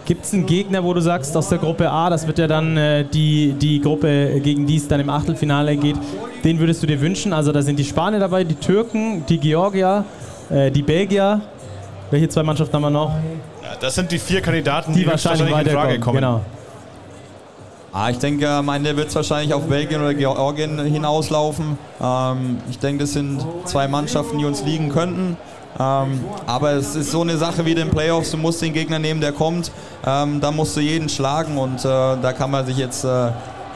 Gibt 0.06 0.26
es 0.26 0.34
einen 0.34 0.46
Gegner, 0.46 0.84
wo 0.84 0.94
du 0.94 1.00
sagst, 1.00 1.38
aus 1.38 1.48
der 1.48 1.58
Gruppe 1.58 1.90
A, 1.90 2.10
das 2.10 2.28
wird 2.28 2.38
ja 2.38 2.48
dann 2.48 2.76
äh, 2.76 3.06
die, 3.06 3.54
die 3.54 3.80
Gruppe, 3.80 4.42
gegen 4.44 4.68
die 4.68 4.76
es 4.76 4.90
dann 4.90 5.00
im 5.00 5.10
Achtelfinale 5.10 5.78
geht, 5.78 5.96
den 6.44 6.60
würdest 6.60 6.84
du 6.84 6.88
dir 6.88 7.00
wünschen? 7.00 7.32
Also 7.32 7.54
da 7.54 7.62
sind 7.62 7.80
die 7.80 7.86
Spanier 7.86 8.20
dabei, 8.20 8.44
die 8.44 8.56
Türken, 8.56 9.26
die 9.26 9.38
Georgier, 9.38 10.04
äh, 10.50 10.70
die 10.70 10.82
Belgier. 10.82 11.40
Welche 12.10 12.28
zwei 12.28 12.44
Mannschaften 12.44 12.76
haben 12.76 12.82
wir 12.82 12.90
noch? 12.90 13.14
Das 13.80 13.96
sind 13.96 14.12
die 14.12 14.20
vier 14.20 14.42
Kandidaten, 14.42 14.94
die, 14.94 15.00
die 15.00 15.08
wahrscheinlich, 15.08 15.52
wahrscheinlich 15.52 15.74
in 15.74 15.80
Frage 15.80 16.00
kommen. 16.00 16.16
Genau. 16.18 16.42
Ah, 17.94 18.10
ich 18.10 18.20
denke, 18.20 18.50
am 18.50 18.70
Ende 18.70 18.96
wird 18.96 19.10
es 19.10 19.16
wahrscheinlich 19.16 19.54
auf 19.54 19.64
Belgien 19.68 20.00
oder 20.00 20.14
Georgien 20.14 20.80
hinauslaufen. 20.80 21.78
Ähm, 22.02 22.60
ich 22.70 22.80
denke, 22.80 23.04
das 23.04 23.14
sind 23.14 23.46
zwei 23.66 23.88
Mannschaften, 23.90 24.38
die 24.38 24.46
uns 24.46 24.64
liegen 24.64 24.90
könnten. 24.90 25.36
Ähm, 25.78 26.24
aber 26.48 26.72
es 26.72 26.96
ist 26.96 27.12
so 27.12 27.22
eine 27.22 27.38
Sache 27.38 27.66
wie 27.66 27.76
den 27.76 27.90
Playoffs, 27.90 28.32
du 28.32 28.38
musst 28.38 28.62
den 28.62 28.72
Gegner 28.74 29.00
nehmen, 29.00 29.20
der 29.20 29.34
kommt. 29.34 29.72
Ähm, 30.06 30.40
da 30.40 30.52
musst 30.52 30.78
du 30.78 30.80
jeden 30.80 31.10
schlagen 31.10 31.58
und 31.58 31.80
äh, 31.80 31.88
da 31.88 32.34
kann 32.34 32.52
man 32.52 32.66
sich 32.66 32.78
jetzt 32.78 33.04
äh, 33.04 33.32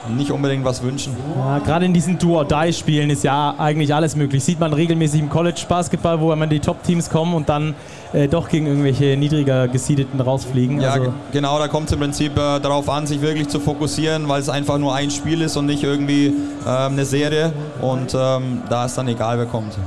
nicht 0.09 0.31
unbedingt 0.31 0.65
was 0.65 0.83
wünschen. 0.83 1.15
Ja, 1.37 1.59
Gerade 1.59 1.85
in 1.85 1.93
diesen 1.93 2.17
Do-or-Die-Spielen 2.17 3.09
ist 3.09 3.23
ja 3.23 3.55
eigentlich 3.57 3.93
alles 3.93 4.15
möglich. 4.15 4.43
Sieht 4.43 4.59
man 4.59 4.73
regelmäßig 4.73 5.21
im 5.21 5.29
College-Basketball, 5.29 6.19
wo 6.19 6.31
immer 6.31 6.47
die 6.47 6.59
Top-Teams 6.59 7.09
kommen 7.09 7.33
und 7.33 7.49
dann 7.49 7.75
äh, 8.13 8.27
doch 8.27 8.49
gegen 8.49 8.67
irgendwelche 8.67 9.17
niedriger 9.17 9.67
Gesiedeten 9.67 10.19
rausfliegen. 10.21 10.81
Ja, 10.81 10.91
also 10.91 11.13
genau, 11.31 11.59
da 11.59 11.67
kommt 11.67 11.87
es 11.87 11.93
im 11.93 11.99
Prinzip 11.99 12.33
äh, 12.37 12.59
darauf 12.59 12.89
an, 12.89 13.07
sich 13.07 13.21
wirklich 13.21 13.47
zu 13.47 13.59
fokussieren, 13.59 14.27
weil 14.27 14.41
es 14.41 14.49
einfach 14.49 14.77
nur 14.77 14.93
ein 14.95 15.11
Spiel 15.11 15.41
ist 15.41 15.57
und 15.57 15.65
nicht 15.65 15.83
irgendwie 15.83 16.33
äh, 16.65 16.69
eine 16.69 17.05
Serie. 17.05 17.51
Und 17.81 18.13
ähm, 18.13 18.61
da 18.69 18.85
ist 18.85 18.97
dann 18.97 19.07
egal, 19.07 19.37
wer 19.37 19.45
kommt. 19.45 19.77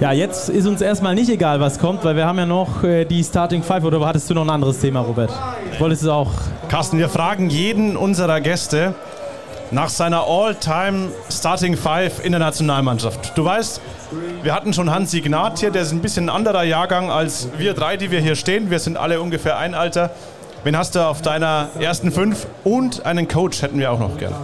Ja, 0.00 0.12
jetzt 0.12 0.48
ist 0.48 0.64
uns 0.68 0.80
erstmal 0.80 1.16
nicht 1.16 1.28
egal, 1.28 1.58
was 1.58 1.80
kommt, 1.80 2.04
weil 2.04 2.14
wir 2.14 2.24
haben 2.24 2.38
ja 2.38 2.46
noch 2.46 2.84
äh, 2.84 3.04
die 3.04 3.24
Starting 3.24 3.64
Five. 3.64 3.82
Oder 3.82 3.98
hattest 4.06 4.30
du 4.30 4.34
noch 4.34 4.42
ein 4.42 4.50
anderes 4.50 4.78
Thema, 4.78 5.00
Robert? 5.00 5.32
Wolltest 5.80 6.04
du 6.04 6.12
auch? 6.12 6.30
Carsten, 6.68 6.98
wir 6.98 7.08
fragen 7.08 7.50
jeden 7.50 7.96
unserer 7.96 8.40
Gäste 8.40 8.94
nach 9.72 9.88
seiner 9.88 10.24
All-Time 10.24 11.08
Starting 11.28 11.76
Five 11.76 12.24
in 12.24 12.30
der 12.30 12.38
Nationalmannschaft. 12.38 13.36
Du 13.36 13.44
weißt, 13.44 13.80
wir 14.44 14.54
hatten 14.54 14.72
schon 14.72 14.88
Hansi 14.88 15.20
Gnad 15.20 15.58
hier, 15.58 15.72
der 15.72 15.82
ist 15.82 15.90
ein 15.90 16.00
bisschen 16.00 16.26
ein 16.26 16.36
anderer 16.36 16.62
Jahrgang 16.62 17.10
als 17.10 17.48
wir 17.58 17.74
drei, 17.74 17.96
die 17.96 18.12
wir 18.12 18.20
hier 18.20 18.36
stehen. 18.36 18.70
Wir 18.70 18.78
sind 18.78 18.96
alle 18.96 19.20
ungefähr 19.20 19.58
ein 19.58 19.74
Alter. 19.74 20.10
Wen 20.68 20.76
hast 20.76 20.96
du 20.96 21.00
auf 21.00 21.22
deiner 21.22 21.70
ersten 21.80 22.12
fünf? 22.12 22.46
Und 22.62 23.06
einen 23.06 23.26
Coach 23.26 23.62
hätten 23.62 23.78
wir 23.78 23.90
auch 23.90 23.98
noch 23.98 24.18
gerne. 24.18 24.36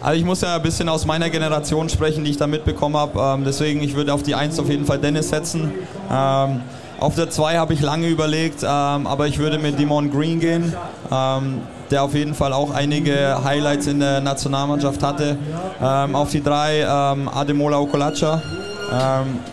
Also 0.00 0.18
ich 0.18 0.24
muss 0.24 0.40
ja 0.40 0.56
ein 0.56 0.62
bisschen 0.62 0.88
aus 0.88 1.04
meiner 1.04 1.28
Generation 1.28 1.90
sprechen, 1.90 2.24
die 2.24 2.30
ich 2.30 2.38
da 2.38 2.46
mitbekommen 2.46 2.96
habe. 2.96 3.20
Ähm, 3.20 3.44
deswegen, 3.44 3.82
ich 3.82 3.94
würde 3.94 4.14
auf 4.14 4.22
die 4.22 4.34
Eins 4.34 4.58
auf 4.58 4.70
jeden 4.70 4.86
Fall 4.86 4.98
Dennis 4.98 5.28
setzen. 5.28 5.70
Ähm, 6.10 6.62
auf 6.98 7.14
der 7.14 7.28
2 7.28 7.58
habe 7.58 7.74
ich 7.74 7.82
lange 7.82 8.08
überlegt, 8.08 8.62
ähm, 8.62 9.06
aber 9.06 9.26
ich 9.26 9.38
würde 9.38 9.58
mit 9.58 9.78
Dimon 9.78 10.10
Green 10.10 10.40
gehen, 10.40 10.72
der 11.10 12.02
auf 12.02 12.14
jeden 12.14 12.32
Fall 12.32 12.54
auch 12.54 12.70
einige 12.70 13.44
Highlights 13.44 13.86
in 13.86 14.00
der 14.00 14.22
Nationalmannschaft 14.22 15.02
hatte. 15.02 15.36
Auf 15.78 16.30
die 16.30 16.42
3 16.42 16.80
ähm, 16.80 17.28
Ademola 17.28 17.78
Okolacha. 17.80 18.40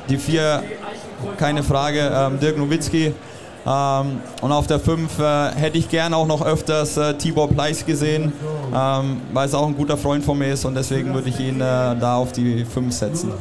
die 0.08 0.18
4, 0.18 0.64
keine 1.36 1.64
Frage, 1.64 2.32
Dirk 2.42 2.58
Nowitzki. 2.58 3.14
Ähm, 3.66 4.20
und 4.42 4.52
auf 4.52 4.68
der 4.68 4.80
5 4.80 5.20
äh, 5.20 5.52
hätte 5.56 5.78
ich 5.78 5.90
gern 5.90 6.14
auch 6.14 6.28
noch 6.28 6.46
öfters 6.46 6.98
äh, 6.98 7.14
Tibor 7.14 7.50
Pleiss 7.50 7.86
gesehen, 7.86 8.34
ähm, 8.76 9.22
weil 9.32 9.48
es 9.48 9.54
auch 9.54 9.66
ein 9.66 9.76
guter 9.76 9.98
Freund 9.98 10.24
von 10.24 10.38
mir 10.38 10.54
ist 10.54 10.66
und 10.66 10.76
deswegen 10.76 11.14
würde 11.14 11.30
ich 11.30 11.40
ihn 11.40 11.62
äh, 11.62 11.62
da 11.62 12.16
auf 12.18 12.34
die 12.34 12.66
5 12.66 12.94
setzen. 12.94 13.32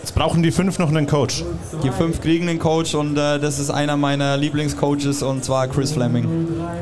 Jetzt 0.00 0.14
brauchen 0.14 0.42
die 0.42 0.52
5 0.52 0.78
noch 0.78 0.88
einen 0.88 1.06
Coach. 1.06 1.44
Die 1.82 1.90
5 1.90 2.20
kriegen 2.20 2.48
einen 2.48 2.60
Coach 2.60 2.94
und 2.94 3.16
äh, 3.16 3.40
das 3.40 3.58
ist 3.58 3.70
einer 3.70 3.96
meiner 3.96 4.36
Lieblingscoaches 4.36 5.22
und 5.22 5.44
zwar 5.44 5.66
Chris 5.66 5.92
Fleming. 5.92 6.28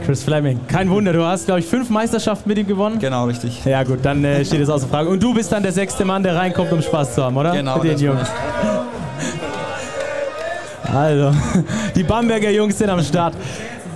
Chris 0.04 0.22
Fleming, 0.22 0.60
kein 0.68 0.90
Wunder, 0.90 1.12
du 1.14 1.24
hast 1.24 1.46
glaube 1.46 1.60
ich 1.60 1.66
5 1.66 1.88
Meisterschaften 1.88 2.48
mit 2.48 2.58
ihm 2.58 2.66
gewonnen. 2.66 2.98
Genau, 2.98 3.24
richtig. 3.24 3.64
Ja 3.64 3.84
gut, 3.84 4.00
dann 4.02 4.22
äh, 4.24 4.44
steht 4.44 4.60
es 4.60 4.68
außer 4.68 4.88
Frage. 4.88 5.08
Und 5.08 5.22
du 5.22 5.32
bist 5.32 5.50
dann 5.50 5.62
der 5.62 5.72
sechste 5.72 6.04
Mann, 6.04 6.22
der 6.22 6.36
reinkommt, 6.36 6.72
um 6.72 6.82
Spaß 6.82 7.14
zu 7.14 7.24
haben, 7.24 7.36
oder? 7.36 7.52
Genau. 7.52 7.78
Mit 7.78 7.84
den 7.84 7.98
Jungs. 7.98 8.28
Also, 10.92 11.32
die 11.94 12.02
Bamberger 12.02 12.50
Jungs 12.50 12.76
sind 12.76 12.90
am 12.90 13.02
Start. 13.02 13.34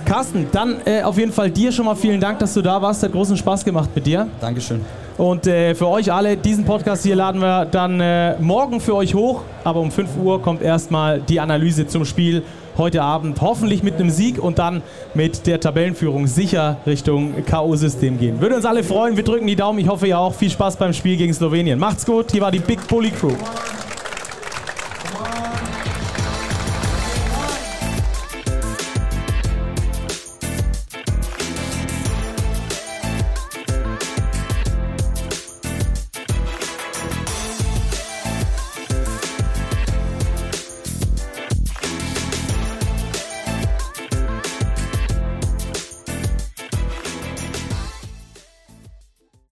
Carsten, 0.03 0.47
dann 0.51 0.77
äh, 0.85 1.03
auf 1.03 1.17
jeden 1.17 1.31
Fall 1.31 1.51
dir 1.51 1.71
schon 1.71 1.85
mal 1.85 1.95
vielen 1.95 2.19
Dank, 2.19 2.39
dass 2.39 2.53
du 2.53 2.61
da 2.61 2.81
warst. 2.81 3.03
Hat 3.03 3.11
großen 3.11 3.35
Spaß 3.35 3.65
gemacht 3.65 3.89
mit 3.93 4.05
dir. 4.05 4.27
Dankeschön. 4.39 4.81
Und 5.17 5.47
äh, 5.47 5.75
für 5.75 5.87
euch 5.87 6.11
alle, 6.11 6.37
diesen 6.37 6.63
Podcast 6.63 7.03
hier 7.03 7.15
laden 7.15 7.41
wir 7.41 7.65
dann 7.65 7.99
äh, 7.99 8.39
morgen 8.39 8.79
für 8.79 8.95
euch 8.95 9.13
hoch. 9.13 9.41
Aber 9.63 9.81
um 9.81 9.91
5 9.91 10.09
Uhr 10.23 10.41
kommt 10.41 10.61
erstmal 10.61 11.19
die 11.19 11.39
Analyse 11.39 11.87
zum 11.87 12.05
Spiel 12.05 12.43
heute 12.77 13.01
Abend. 13.01 13.41
Hoffentlich 13.41 13.83
mit 13.83 13.95
einem 13.95 14.09
Sieg 14.09 14.41
und 14.41 14.59
dann 14.59 14.81
mit 15.13 15.45
der 15.45 15.59
Tabellenführung 15.59 16.25
sicher 16.25 16.77
Richtung 16.85 17.43
K.O.-System 17.45 18.17
gehen. 18.17 18.39
Würde 18.39 18.55
uns 18.55 18.65
alle 18.65 18.83
freuen. 18.83 19.17
Wir 19.17 19.23
drücken 19.23 19.47
die 19.47 19.55
Daumen. 19.55 19.79
Ich 19.79 19.87
hoffe, 19.87 20.07
ihr 20.07 20.17
auch. 20.17 20.33
Viel 20.33 20.49
Spaß 20.49 20.77
beim 20.77 20.93
Spiel 20.93 21.17
gegen 21.17 21.33
Slowenien. 21.33 21.77
Macht's 21.77 22.05
gut. 22.05 22.31
Hier 22.31 22.41
war 22.41 22.51
die 22.51 22.59
Big 22.59 22.87
Bully 22.87 23.11
Crew. 23.11 23.33